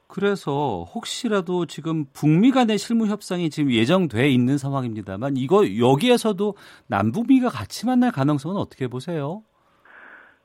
그래서 0.08 0.86
혹시라도 0.94 1.65
지금 1.65 2.06
북미 2.13 2.52
간의 2.52 2.78
실무 2.78 3.08
협상이 3.08 3.50
지금 3.50 3.72
예정돼 3.72 4.30
있는 4.30 4.58
상황입니다만 4.58 5.38
이거 5.38 5.78
여기에서도 5.78 6.56
남북미가 6.88 7.50
같이 7.50 7.86
만날 7.86 8.12
가능성은 8.12 8.58
어떻게 8.58 8.88
보세요? 8.88 9.44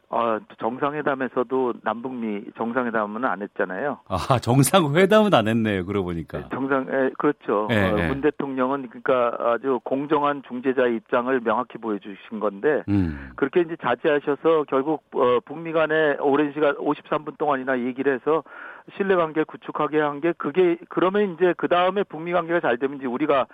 어, 0.09 0.39
정상회담에서도 0.61 1.75
남북미 1.83 2.45
정상회담은 2.57 3.25
안 3.25 3.43
했잖아요. 3.43 3.99
아, 4.09 4.39
정상회담은 4.39 5.35
안 5.35 5.49
했네요. 5.49 5.85
그러고 5.85 6.07
보니까. 6.07 6.39
네, 6.39 6.45
정상, 6.51 6.83
에, 6.89 7.11
그렇죠. 7.19 7.67
네, 7.69 7.91
어, 7.91 7.97
네. 7.97 8.09
문 8.09 8.21
대통령은 8.21 8.89
그러니까 8.89 9.37
아주 9.53 9.81
공정한 9.83 10.43
중재자의 10.47 10.97
입장을 10.97 11.41
명확히 11.41 11.79
보여주신 11.79 12.39
건데, 12.39 12.85
음. 12.89 13.33
그렇게 13.35 13.63
이제 13.63 13.77
자제하셔서 13.83 14.65
결국, 14.69 15.03
어, 15.13 15.41
북미 15.45 15.73
간에 15.73 16.17
오랜 16.21 16.53
시간, 16.53 16.77
53분 16.77 17.37
동안이나 17.37 17.81
얘기를 17.81 18.15
해서 18.15 18.45
신뢰 18.97 19.17
관계 19.17 19.43
구축하게 19.43 20.01
한 20.01 20.21
게 20.21 20.33
그게, 20.39 20.77
그러면 20.89 21.35
이제 21.35 21.53
그 21.57 21.67
다음에 21.69 22.05
북미 22.05 22.33
관계가 22.33 22.61
잘 22.61 22.79
되면 22.79 22.99
이제 22.99 23.07
우리가 23.07 23.41
아, 23.41 23.47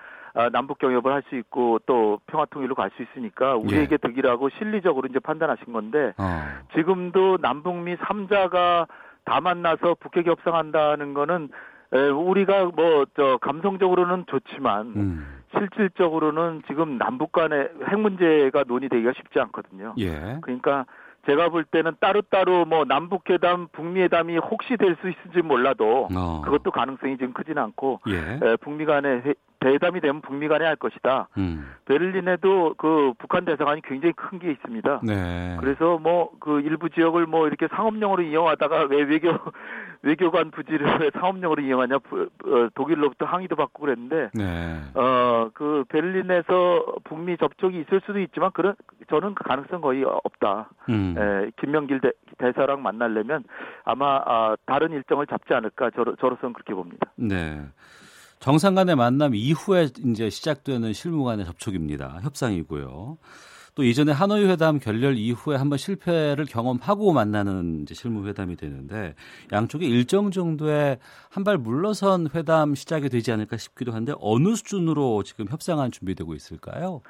남북 0.52 0.78
경협을 0.78 1.12
할 1.12 1.22
수 1.28 1.36
있고 1.36 1.78
또 1.86 2.18
평화 2.26 2.44
통일로 2.46 2.74
갈 2.74 2.90
수 2.96 3.02
있으니까 3.02 3.54
우리에게 3.56 3.92
예. 3.92 3.96
득이라고 3.98 4.48
실리적으로 4.58 5.06
이제 5.08 5.18
판단하신 5.18 5.72
건데 5.72 6.12
어. 6.18 6.42
지금도 6.74 7.38
남북미 7.40 7.96
3자가 7.96 8.86
다 9.24 9.40
만나서 9.40 9.96
북핵 10.00 10.26
협상한다는 10.26 11.14
거는 11.14 11.48
에, 11.94 12.08
우리가 12.08 12.64
뭐 12.74 13.04
저 13.14 13.36
감성적으로는 13.42 14.24
좋지만 14.26 14.86
음. 14.96 15.42
실질적으로는 15.58 16.62
지금 16.66 16.96
남북 16.98 17.32
간의 17.32 17.68
핵 17.88 17.98
문제가 18.00 18.64
논의되기가 18.66 19.12
쉽지 19.16 19.38
않거든요. 19.40 19.94
예. 19.98 20.38
그러니까 20.40 20.86
제가 21.26 21.50
볼 21.50 21.64
때는 21.64 21.92
따로따로 22.00 22.64
뭐 22.64 22.84
남북 22.84 23.30
회담, 23.30 23.68
북미 23.70 24.00
회담이 24.00 24.38
혹시 24.38 24.76
될 24.76 24.96
수 25.00 25.08
있을지 25.08 25.40
몰라도 25.42 26.08
어. 26.16 26.40
그것도 26.44 26.70
가능성이 26.72 27.16
지금 27.16 27.32
크진 27.32 27.58
않고 27.58 28.00
예. 28.08 28.40
에, 28.42 28.56
북미 28.56 28.84
간의 28.86 29.22
회, 29.26 29.34
대담이 29.62 30.00
되면 30.00 30.20
북미 30.20 30.48
간에 30.48 30.64
할 30.64 30.76
것이다. 30.76 31.28
음. 31.38 31.70
베를린에도 31.86 32.74
그 32.76 33.12
북한 33.18 33.44
대사관이 33.44 33.80
굉장히 33.82 34.12
큰 34.14 34.38
게 34.38 34.50
있습니다. 34.50 35.00
네. 35.04 35.56
그래서 35.60 35.98
뭐 35.98 36.30
그 36.40 36.60
일부 36.60 36.90
지역을 36.90 37.26
뭐 37.26 37.46
이렇게 37.46 37.68
상업용으로 37.68 38.22
이용하다가 38.22 38.84
왜 38.90 39.02
외교 39.02 39.30
외교관 40.02 40.50
부지를 40.50 40.98
왜 41.00 41.10
상업용으로 41.12 41.62
이용하냐 41.62 41.96
어, 41.96 42.68
독일로부터 42.74 43.26
항의도 43.26 43.54
받고 43.54 43.82
그랬는데 43.82 44.30
네. 44.34 44.80
어그 44.94 45.84
베를린에서 45.88 46.96
북미 47.04 47.36
접촉이 47.36 47.80
있을 47.80 48.00
수도 48.04 48.18
있지만 48.18 48.50
그런 48.52 48.74
저는 49.08 49.34
그 49.34 49.44
가능성 49.44 49.80
거의 49.80 50.04
없다. 50.04 50.70
음. 50.88 51.14
에, 51.16 51.50
김명길 51.60 52.00
대, 52.00 52.10
대사랑 52.38 52.82
만나려면 52.82 53.44
아마 53.84 54.16
아, 54.24 54.56
다른 54.66 54.90
일정을 54.92 55.26
잡지 55.26 55.54
않을까 55.54 55.90
저로, 55.90 56.16
저로서는 56.16 56.52
그렇게 56.54 56.74
봅니다. 56.74 57.12
네. 57.16 57.60
정상 58.42 58.74
간의 58.74 58.96
만남 58.96 59.36
이후에 59.36 59.86
이제 60.04 60.28
시작되는 60.28 60.92
실무 60.92 61.22
간의 61.22 61.44
접촉입니다. 61.46 62.18
협상이고요. 62.22 63.16
또 63.74 63.84
이전에 63.84 64.10
하노이 64.10 64.46
회담 64.46 64.80
결렬 64.80 65.16
이후에 65.16 65.56
한번 65.56 65.78
실패를 65.78 66.44
경험하고 66.46 67.12
만나는 67.12 67.82
이제 67.82 67.94
실무 67.94 68.26
회담이 68.26 68.56
되는데 68.56 69.14
양쪽이 69.52 69.86
일정 69.86 70.32
정도의 70.32 70.98
한 71.30 71.44
발 71.44 71.56
물러선 71.56 72.26
회담 72.34 72.74
시작이 72.74 73.08
되지 73.08 73.30
않을까 73.30 73.56
싶기도 73.56 73.92
한데 73.92 74.12
어느 74.20 74.56
수준으로 74.56 75.22
지금 75.22 75.46
협상안 75.48 75.92
준비되고 75.92 76.34
있을까요? 76.34 77.00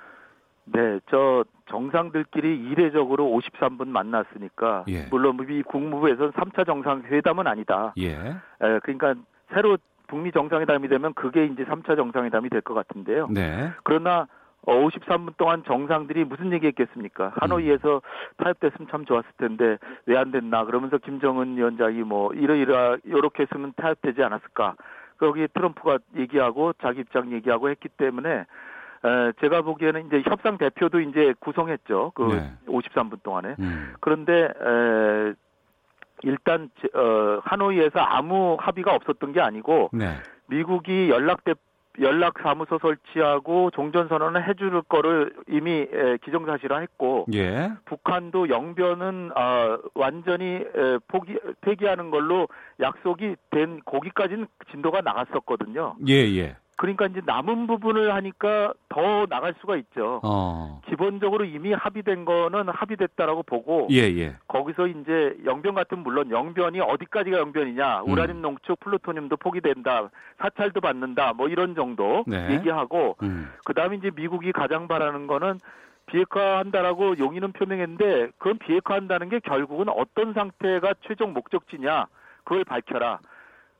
네, 0.66 1.01
저 1.11 1.45
정상들끼리 1.71 2.49
이례적으로 2.71 3.25
53분 3.25 3.88
만났으니까 3.88 4.85
예. 4.88 5.07
물론 5.11 5.38
이 5.51 5.62
국무부에서는 5.62 6.33
3차 6.33 6.66
정상 6.66 7.03
회담은 7.05 7.47
아니다. 7.47 7.95
예. 7.99 8.12
에, 8.12 8.79
그러니까 8.85 9.14
새로 9.53 9.77
북미 10.12 10.31
정상회담이 10.31 10.88
되면 10.88 11.14
그게 11.14 11.46
이제 11.46 11.64
3차 11.64 11.96
정상회담이 11.96 12.51
될 12.51 12.61
것 12.61 12.75
같은데요. 12.75 13.29
네. 13.31 13.70
그러나 13.83 14.27
53분 14.66 15.31
어, 15.31 15.35
동안 15.38 15.62
정상들이 15.66 16.25
무슨 16.27 16.53
얘기했겠습니까? 16.53 17.33
하노이에서 17.37 17.96
음. 17.96 18.01
타협됐으면 18.37 18.88
참 18.90 19.07
좋았을 19.07 19.31
텐데 19.38 19.79
왜 20.05 20.18
안 20.18 20.31
됐나? 20.31 20.66
그러면서 20.66 20.98
김정은 20.98 21.57
위원장이 21.57 22.03
뭐 22.03 22.31
이러이러 22.35 22.98
이렇게 23.05 23.44
했으면 23.44 23.72
타협되지 23.75 24.22
않았을까? 24.22 24.75
거기에 25.18 25.46
트럼프가 25.55 25.98
얘기하고 26.18 26.75
자기 26.83 27.01
입장 27.01 27.33
얘기하고 27.33 27.70
했기 27.70 27.88
때문에 27.88 28.31
에, 29.05 29.33
제가 29.40 29.62
보기에는 29.62 30.07
이제 30.09 30.22
협상 30.29 30.59
대표도 30.59 31.01
이제 31.01 31.33
구성했죠. 31.40 32.12
그 32.14 32.22
네. 32.35 32.53
53분 32.66 33.22
동안에. 33.22 33.57
음. 33.61 33.94
그런데 34.01 34.44
에, 34.44 35.33
일단 36.23 36.71
어, 36.95 37.41
하노이에서 37.45 37.99
아무 37.99 38.57
합의가 38.59 38.95
없었던 38.95 39.33
게 39.33 39.41
아니고 39.41 39.91
네. 39.93 40.17
미국이 40.47 41.09
연락대 41.11 41.55
연락 42.01 42.39
사무소 42.43 42.79
설치하고 42.79 43.71
종전 43.73 44.09
선언을 44.09 44.49
해줄 44.49 44.81
거를 44.83 45.35
이미 45.49 45.87
에, 45.93 46.17
기정사실화했고 46.25 47.27
예. 47.35 47.71
북한도 47.85 48.49
영변은 48.49 49.31
어, 49.37 49.79
완전히 49.95 50.45
에, 50.55 50.99
포기 51.09 51.37
폐기하는 51.61 52.11
걸로 52.11 52.49
약속이 52.81 53.37
된 53.51 53.81
거기까지는 53.85 54.47
진도가 54.71 55.03
나갔었거든요. 55.03 55.97
예 56.09 56.15
예. 56.15 56.57
그러니까 56.83 57.07
이제 57.07 57.21
남은 57.25 57.68
부분을 57.68 58.12
하니까 58.12 58.75
더 58.88 59.25
나갈 59.27 59.55
수가 59.61 59.77
있죠. 59.77 60.18
어. 60.25 60.81
기본적으로 60.88 61.45
이미 61.45 61.73
합의된 61.73 62.25
거는 62.25 62.68
합의됐다라고 62.71 63.45
보고 63.45 63.87
예, 63.92 63.99
예. 63.99 64.35
거기서 64.49 64.88
이제 64.88 65.37
영변 65.45 65.77
같은 65.77 66.01
물론 66.01 66.29
영변이 66.33 66.81
어디까지가 66.81 67.38
영변이냐 67.38 68.01
음. 68.01 68.11
우라늄 68.11 68.42
농축 68.42 68.81
플루토늄도 68.81 69.37
포기된다 69.37 70.11
사찰도 70.38 70.81
받는다 70.81 71.35
뭐 71.35 71.47
이런 71.47 71.77
정도 71.77 72.25
네. 72.27 72.51
얘기하고 72.55 73.14
음. 73.23 73.49
그다음에 73.64 73.95
이제 73.95 74.11
미국이 74.16 74.51
가장 74.51 74.88
바라는 74.88 75.29
거는 75.29 75.61
비핵화한다라고 76.07 77.16
용의는 77.16 77.53
표명했는데 77.53 78.31
그건 78.38 78.59
비핵화한다는 78.59 79.29
게 79.29 79.38
결국은 79.38 79.88
어떤 79.88 80.33
상태가 80.33 80.95
최종 81.07 81.33
목적지냐 81.33 82.07
그걸 82.42 82.64
밝혀라. 82.64 83.21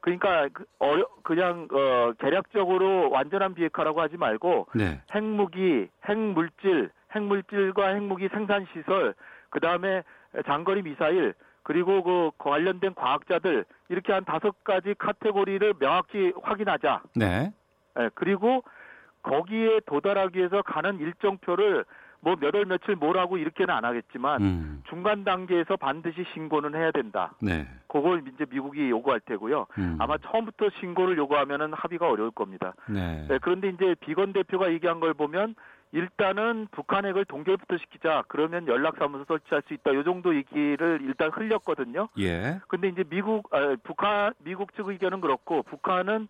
그러니까 0.03 0.49
그 0.53 0.65
어려 0.81 1.07
그냥 1.23 1.69
어 1.73 2.13
개략적으로 2.19 3.09
완전한 3.11 3.55
비핵화라고 3.55 4.01
하지 4.01 4.17
말고 4.17 4.67
네. 4.75 5.01
핵무기, 5.15 5.89
핵물질, 6.05 6.91
핵물질과 7.15 7.95
핵무기 7.95 8.29
생산 8.29 8.67
시설, 8.73 9.15
그 9.49 9.61
다음에 9.61 10.03
장거리 10.45 10.83
미사일 10.83 11.35
그리고 11.63 12.03
그 12.03 12.31
관련된 12.39 12.95
과학자들 12.95 13.65
이렇게 13.89 14.13
한 14.13 14.25
다섯 14.25 14.65
가지 14.65 14.95
카테고리를 14.99 15.75
명확히 15.79 16.33
확인하자. 16.43 17.03
네. 17.15 17.53
네 17.95 18.11
그리고 18.17 18.65
거기에 19.23 19.81
도달하기 19.87 20.39
위해서 20.39 20.63
가는 20.63 20.99
일정표를 21.01 21.85
뭐 22.25 22.37
몇 22.37 22.55
월 22.55 22.65
며칠 22.67 22.95
뭐라고 22.95 23.37
이렇게는 23.37 23.75
안 23.75 23.85
하겠지만 23.85 24.43
음. 24.43 24.83
중간 24.89 25.25
단계에서 25.25 25.77
반드시 25.77 26.25
신고는 26.35 26.77
해야 26.77 26.93
된다. 26.93 27.33
네. 27.41 27.67
그걸 27.89 28.23
이제 28.33 28.47
미국이 28.49 28.89
요구할 28.91 29.19
테고요. 29.21 29.67
음. 29.79 29.97
아마 29.99 30.17
처음부터 30.19 30.69
신고를 30.79 31.19
요구하면은 31.19 31.73
합의가 31.73 32.09
어려울 32.09 32.31
겁니다. 32.31 32.75
네. 32.89 33.27
네. 33.29 33.39
그런데 33.43 33.71
이제 33.71 33.97
비건 34.01 34.33
대표가 34.35 34.71
얘기한 34.73 35.01
걸 35.01 35.15
보면 35.15 35.57
일단은 35.91 36.69
북한 36.71 37.05
핵을 37.05 37.25
동결부터 37.25 37.77
시키자. 37.79 38.23
그러면 38.29 38.67
연락사무소 38.69 39.25
설치할 39.27 39.63
수 39.67 39.75
있다. 39.75 39.93
요 39.93 40.05
정도 40.05 40.35
얘기를 40.35 41.01
일단 41.03 41.29
흘렸거든요. 41.31 42.09
예. 42.21 42.61
근데 42.69 42.89
이제 42.89 43.03
미국 43.11 43.53
아, 43.53 43.77
북한 43.83 44.33
미국 44.39 44.75
측 44.75 44.89
의견은 44.89 45.21
그렇고 45.21 45.63
북한은 45.65 46.29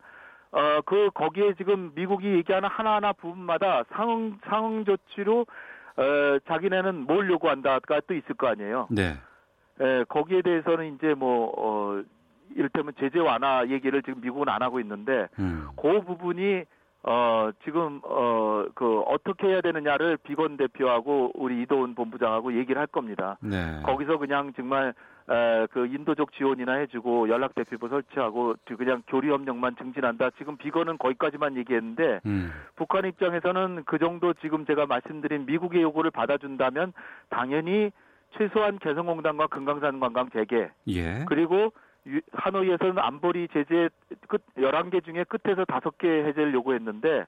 어 0.52 0.82
그 0.84 1.10
거기에 1.14 1.54
지금 1.54 1.92
미국이 1.94 2.26
얘기하는 2.26 2.68
하나하나 2.68 3.12
부분마다 3.12 3.84
상응 3.92 4.38
상응 4.44 4.84
조치로 4.84 5.46
어, 5.96 6.38
자기네는 6.46 7.06
뭘 7.06 7.30
요구한다가 7.30 8.00
또 8.06 8.14
있을 8.14 8.34
거 8.34 8.48
아니에요. 8.48 8.88
네. 8.90 9.14
에, 9.80 10.04
거기에 10.04 10.42
대해서는 10.42 10.94
이제 10.94 11.14
뭐, 11.14 11.52
어, 11.56 12.02
이를테면 12.54 12.94
제재 12.98 13.18
완화 13.18 13.66
얘기를 13.68 14.02
지금 14.02 14.20
미국은 14.20 14.48
안 14.48 14.62
하고 14.62 14.80
있는데, 14.80 15.28
음. 15.38 15.68
그 15.76 16.00
부분이 16.02 16.64
어, 17.04 17.50
지금, 17.64 18.00
어, 18.04 18.64
그, 18.74 19.00
어떻게 19.00 19.48
해야 19.48 19.60
되느냐를 19.60 20.16
비건 20.18 20.56
대표하고 20.56 21.32
우리 21.34 21.62
이도훈 21.62 21.96
본부장하고 21.96 22.56
얘기를 22.56 22.78
할 22.80 22.86
겁니다. 22.86 23.38
네. 23.40 23.80
거기서 23.82 24.18
그냥 24.18 24.52
정말, 24.54 24.94
에, 25.30 25.66
그 25.72 25.86
인도적 25.86 26.32
지원이나 26.32 26.72
해주고 26.74 27.28
연락 27.28 27.54
대표부 27.54 27.88
설치하고 27.88 28.54
그냥 28.76 29.02
교류 29.06 29.32
협력만 29.32 29.76
증진한다. 29.76 30.30
지금 30.38 30.56
비건은 30.56 30.98
거기까지만 30.98 31.56
얘기했는데 31.56 32.20
음. 32.26 32.50
북한 32.76 33.04
입장에서는 33.06 33.84
그 33.86 33.98
정도 33.98 34.32
지금 34.34 34.66
제가 34.66 34.86
말씀드린 34.86 35.46
미국의 35.46 35.82
요구를 35.82 36.10
받아준다면 36.10 36.92
당연히 37.28 37.90
최소한 38.36 38.78
개성공단과 38.78 39.48
금강산 39.48 40.00
관광 40.00 40.30
재개 40.30 40.70
예. 40.88 41.24
그리고 41.28 41.72
하노이에서는 42.32 42.98
안보리 42.98 43.48
제재 43.52 43.88
끝 44.26 44.42
11개 44.56 45.04
중에 45.04 45.24
끝에서 45.24 45.64
5개 45.64 46.06
해제를 46.06 46.52
요구했는데 46.54 47.26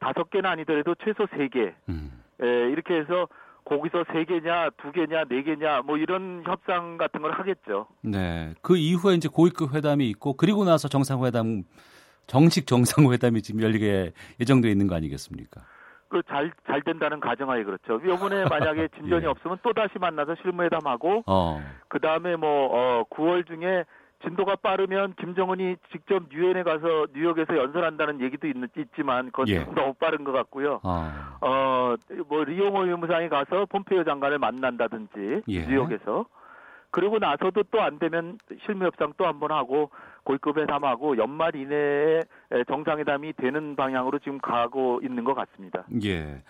5개는 0.00 0.46
아니더라도 0.46 0.94
최소 0.96 1.26
3개. 1.26 1.72
음. 1.88 2.22
에, 2.42 2.70
이렇게 2.70 2.96
해서 2.96 3.28
거기서 3.64 4.04
3개냐, 4.04 4.70
2개냐, 4.76 5.28
4개냐 5.28 5.84
뭐 5.84 5.96
이런 5.96 6.42
협상 6.46 6.96
같은 6.96 7.22
걸 7.22 7.32
하겠죠. 7.32 7.86
네. 8.02 8.54
그 8.62 8.76
이후에 8.76 9.14
이제 9.14 9.28
고위급 9.28 9.74
회담이 9.74 10.08
있고 10.10 10.34
그리고 10.34 10.64
나서 10.64 10.88
정상회담 10.88 11.64
정식 12.26 12.66
정상회담이 12.66 13.42
지금 13.42 13.62
열리게 13.62 14.12
예정되어 14.40 14.70
있는 14.70 14.86
거 14.86 14.94
아니겠습니까? 14.94 15.62
그잘잘 16.08 16.82
된다는 16.84 17.20
가정하에 17.20 17.62
그렇죠. 17.62 18.00
이번에 18.04 18.44
만약에 18.50 18.88
진전이 18.96 19.24
예. 19.24 19.28
없으면 19.28 19.58
또 19.62 19.72
다시 19.72 19.98
만나서 19.98 20.34
실무회담하고 20.42 21.24
어. 21.26 21.62
그 21.88 22.00
다음에 22.00 22.36
뭐 22.36 22.68
어, 22.72 23.04
9월 23.10 23.46
중에 23.46 23.84
진도가 24.22 24.56
빠르면 24.56 25.14
김정은이 25.14 25.76
직접 25.92 26.22
유엔에 26.32 26.62
가서 26.62 27.06
뉴욕에서 27.14 27.56
연설한다는 27.56 28.20
얘기도 28.20 28.46
있, 28.48 28.54
있지만 28.76 29.26
그건 29.26 29.48
예. 29.48 29.64
너무 29.74 29.94
빠른 29.94 30.24
것 30.24 30.32
같고요. 30.32 30.80
아. 30.82 31.38
어, 31.40 31.94
뭐 32.28 32.44
리용호 32.44 32.80
외무상이 32.80 33.28
가서 33.28 33.66
폼페이오 33.66 34.04
장관을 34.04 34.38
만난다든지 34.38 35.42
예. 35.48 35.66
뉴욕에서 35.66 36.26
그리고 36.92 37.18
나서도 37.18 37.62
또 37.70 37.80
안 37.80 37.98
되면 37.98 38.36
실무 38.66 38.84
협상 38.84 39.12
또 39.16 39.24
한 39.24 39.38
번 39.38 39.52
하고 39.52 39.90
고위급 40.24 40.58
회담하고 40.58 41.16
연말 41.16 41.54
이내에 41.56 42.22
정상회담이 42.68 43.34
되는 43.34 43.76
방향으로 43.76 44.18
지금 44.18 44.38
가고 44.38 45.00
있는 45.02 45.24
것 45.24 45.34
같습니다. 45.34 45.84
예. 46.04 46.42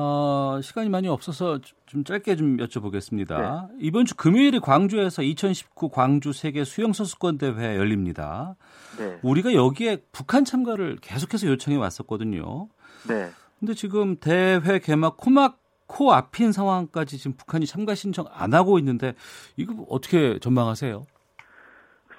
어, 0.00 0.60
시간이 0.62 0.88
많이 0.90 1.08
없어서 1.08 1.58
좀 1.86 2.04
짧게 2.04 2.36
좀 2.36 2.56
여쭤보겠습니다. 2.58 3.68
네. 3.68 3.76
이번 3.80 4.04
주 4.04 4.14
금요일에 4.14 4.60
광주에서 4.60 5.22
2019 5.22 5.88
광주 5.88 6.32
세계 6.32 6.62
수영 6.62 6.92
선수권 6.92 7.38
대회 7.38 7.76
열립니다. 7.76 8.54
네. 8.96 9.18
우리가 9.22 9.54
여기에 9.54 10.04
북한 10.12 10.44
참가를 10.44 10.98
계속해서 11.00 11.48
요청해 11.48 11.78
왔었거든요. 11.78 12.68
네. 13.08 13.30
근데 13.58 13.74
지금 13.74 14.16
대회 14.20 14.78
개막 14.78 15.16
코막 15.16 15.58
코 15.88 16.12
앞인 16.12 16.52
상황까지 16.52 17.18
지금 17.18 17.32
북한이 17.36 17.66
참가 17.66 17.96
신청 17.96 18.26
안 18.30 18.54
하고 18.54 18.78
있는데 18.78 19.14
이거 19.56 19.74
어떻게 19.88 20.38
전망하세요? 20.38 21.06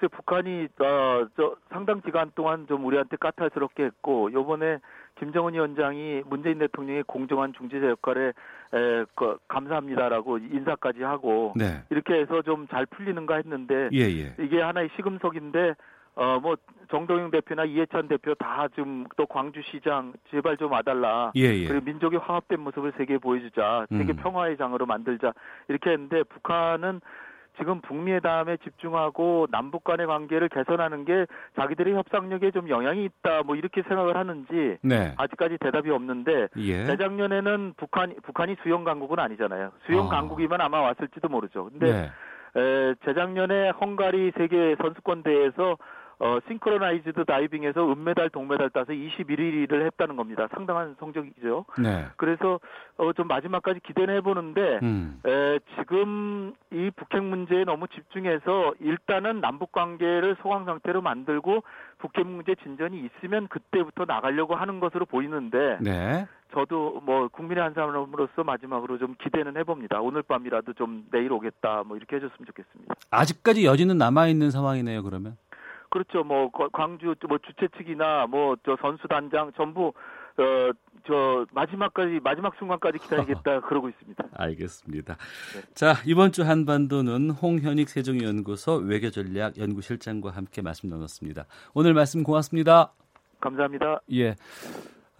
글쎄 0.00 0.08
북한이 0.08 0.68
어, 0.80 1.26
저 1.36 1.54
상당 1.70 2.00
기간 2.00 2.32
동안 2.34 2.66
좀 2.66 2.84
우리한테 2.86 3.16
까탈스럽게 3.18 3.84
했고 3.84 4.32
요번에 4.32 4.78
김정은 5.18 5.52
위원장이 5.52 6.22
문재인 6.26 6.58
대통령의 6.58 7.02
공정한 7.06 7.52
중재자 7.52 7.86
역할에 7.88 8.28
에, 8.28 9.04
그, 9.14 9.36
감사합니다라고 9.46 10.38
인사까지 10.38 11.02
하고 11.02 11.52
네. 11.54 11.82
이렇게 11.90 12.14
해서 12.14 12.40
좀 12.42 12.66
잘 12.70 12.86
풀리는가 12.86 13.36
했는데 13.36 13.88
예, 13.92 14.00
예. 14.00 14.34
이게 14.38 14.60
하나의 14.60 14.90
시금석인데 14.96 15.74
어뭐 16.14 16.56
정동영 16.90 17.30
대표나 17.30 17.64
이해찬 17.64 18.08
대표 18.08 18.34
다 18.34 18.68
좀 18.74 19.04
또 19.16 19.26
광주시장 19.26 20.14
제발 20.30 20.56
좀 20.56 20.72
와달라. 20.72 21.32
예, 21.36 21.42
예. 21.42 21.66
그리고 21.68 21.84
민족의 21.84 22.20
화합된 22.20 22.60
모습을 22.60 22.92
세계에 22.96 23.18
보여주자. 23.18 23.86
세계 23.90 24.12
음. 24.12 24.16
평화의 24.16 24.56
장으로 24.56 24.86
만들자. 24.86 25.32
이렇게 25.68 25.90
했는데 25.90 26.22
북한은 26.24 27.00
지금 27.58 27.80
북미회 27.80 28.20
다음에 28.20 28.56
집중하고 28.58 29.46
남북 29.50 29.84
간의 29.84 30.06
관계를 30.06 30.48
개선하는 30.48 31.04
게 31.04 31.26
자기들의 31.56 31.94
협상력에 31.94 32.50
좀 32.50 32.68
영향이 32.68 33.04
있다. 33.04 33.42
뭐 33.44 33.56
이렇게 33.56 33.82
생각을 33.82 34.16
하는지 34.16 34.78
네. 34.82 35.14
아직까지 35.16 35.58
대답이 35.58 35.90
없는데 35.90 36.48
예. 36.56 36.86
재작년에는 36.86 37.74
북한 37.76 38.14
북한이 38.22 38.56
수영 38.62 38.84
강국은 38.84 39.18
아니잖아요. 39.18 39.72
수영 39.86 40.06
아. 40.06 40.10
강국이면 40.10 40.60
아마 40.60 40.80
왔을지도 40.80 41.28
모르죠. 41.28 41.70
근데 41.70 41.92
네. 41.92 42.10
에, 42.56 42.94
재작년에 43.04 43.70
헝가리 43.70 44.32
세계 44.36 44.76
선수권 44.80 45.22
대회에서 45.22 45.76
어, 46.20 46.38
싱크로나이즈드 46.46 47.24
다이빙에서 47.24 47.92
은메달, 47.92 48.28
동메달 48.28 48.68
따서 48.70 48.92
21위를 48.92 49.86
했다는 49.86 50.16
겁니다. 50.16 50.48
상당한 50.54 50.94
성적이죠. 51.00 51.64
네. 51.82 52.06
그래서 52.16 52.60
어, 52.98 53.12
좀 53.14 53.26
마지막까지 53.26 53.80
기대는 53.80 54.16
해보는데 54.16 54.80
음. 54.82 55.20
에, 55.26 55.58
지금 55.78 56.52
이 56.70 56.90
북핵 56.94 57.24
문제에 57.24 57.64
너무 57.64 57.88
집중해서 57.88 58.74
일단은 58.80 59.40
남북 59.40 59.72
관계를 59.72 60.36
소강 60.42 60.66
상태로 60.66 61.00
만들고 61.00 61.62
북핵 61.98 62.26
문제 62.26 62.54
진전이 62.56 63.00
있으면 63.06 63.48
그때부터 63.48 64.04
나가려고 64.04 64.54
하는 64.54 64.78
것으로 64.78 65.06
보이는데 65.06 65.78
네. 65.80 66.26
저도 66.52 67.00
뭐 67.02 67.28
국민의 67.28 67.62
한 67.62 67.72
사람으로서 67.72 68.44
마지막으로 68.44 68.98
좀 68.98 69.14
기대는 69.22 69.56
해봅니다. 69.56 70.00
오늘 70.00 70.22
밤이라도 70.22 70.74
좀 70.74 71.06
내일 71.10 71.32
오겠다 71.32 71.84
뭐 71.86 71.96
이렇게 71.96 72.16
해줬으면 72.16 72.46
좋겠습니다. 72.46 72.94
아직까지 73.10 73.64
여지는 73.64 73.96
남아 73.96 74.26
있는 74.26 74.50
상황이네요. 74.50 75.02
그러면. 75.02 75.36
그렇죠. 75.90 76.22
뭐 76.24 76.50
거- 76.50 76.68
광주 76.72 77.14
뭐 77.28 77.38
주최 77.38 77.68
측이나 77.76 78.26
뭐 78.26 78.56
저 78.64 78.76
선수 78.80 79.06
단장 79.08 79.52
전부 79.56 79.92
어 80.38 80.72
저 81.06 81.46
마지막까지 81.52 82.20
마지막 82.22 82.54
순간까지 82.58 82.98
기다리겠다 82.98 83.60
그러고 83.66 83.88
있습니다. 83.88 84.22
알겠습니다. 84.34 85.16
네. 85.54 85.62
자 85.74 85.94
이번 86.06 86.30
주 86.30 86.42
한반도는 86.44 87.30
홍현익 87.30 87.88
세종연구소 87.88 88.76
외교전략 88.84 89.56
연구실장과 89.58 90.30
함께 90.30 90.60
말씀 90.60 90.90
나눴습니다. 90.90 91.46
오늘 91.74 91.94
말씀 91.94 92.22
고맙습니다. 92.22 92.92
감사합니다. 93.40 94.00
예. 94.12 94.36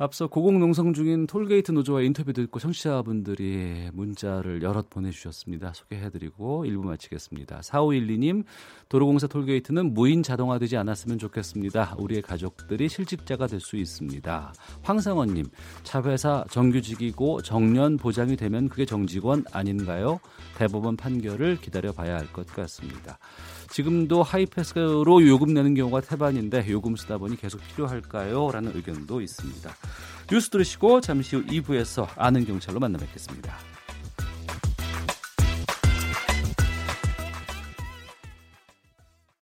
앞서 0.03 0.29
고공농성 0.29 0.95
중인 0.95 1.27
톨게이트 1.27 1.73
노조와 1.73 2.01
인터뷰 2.01 2.33
듣고 2.33 2.59
청취자분들이 2.59 3.91
문자를 3.93 4.63
여럿 4.63 4.89
보내주셨습니다. 4.89 5.75
소개해드리고 5.75 6.65
1부 6.65 6.87
마치겠습니다. 6.87 7.61
4512님, 7.61 8.45
도로공사 8.89 9.27
톨게이트는 9.27 9.93
무인 9.93 10.23
자동화되지 10.23 10.79
않았으면 10.79 11.19
좋겠습니다. 11.19 11.97
우리의 11.99 12.23
가족들이 12.23 12.89
실직자가 12.89 13.47
될 13.47 13.61
수 13.61 13.77
있습니다. 13.77 14.55
황상원님, 14.81 15.45
차회사 15.83 16.47
정규직이고 16.51 17.43
정년 17.43 17.99
보장이 17.99 18.37
되면 18.37 18.71
그게 18.71 18.87
정직원 18.87 19.45
아닌가요? 19.53 20.19
대법원 20.57 20.97
판결을 20.97 21.59
기다려봐야 21.61 22.17
할 22.17 22.27
것 22.33 22.47
같습니다. 22.47 23.19
지금도 23.71 24.23
하이패스로 24.23 25.27
요금 25.27 25.55
내는 25.55 25.75
경우가 25.75 26.01
태반인데 26.01 26.67
요금 26.71 26.97
쓰다 26.97 27.19
보니 27.19 27.37
계속 27.37 27.61
필요할까요? 27.69 28.51
라는 28.51 28.73
의견도 28.75 29.21
있습니다. 29.21 29.71
뉴스 30.31 30.51
들으시고 30.51 31.01
잠시 31.01 31.37
후 31.37 31.45
2부에서 31.45 32.09
아는 32.17 32.45
경찰로 32.45 32.81
만나 32.81 32.99
뵙겠습니다. 32.99 33.57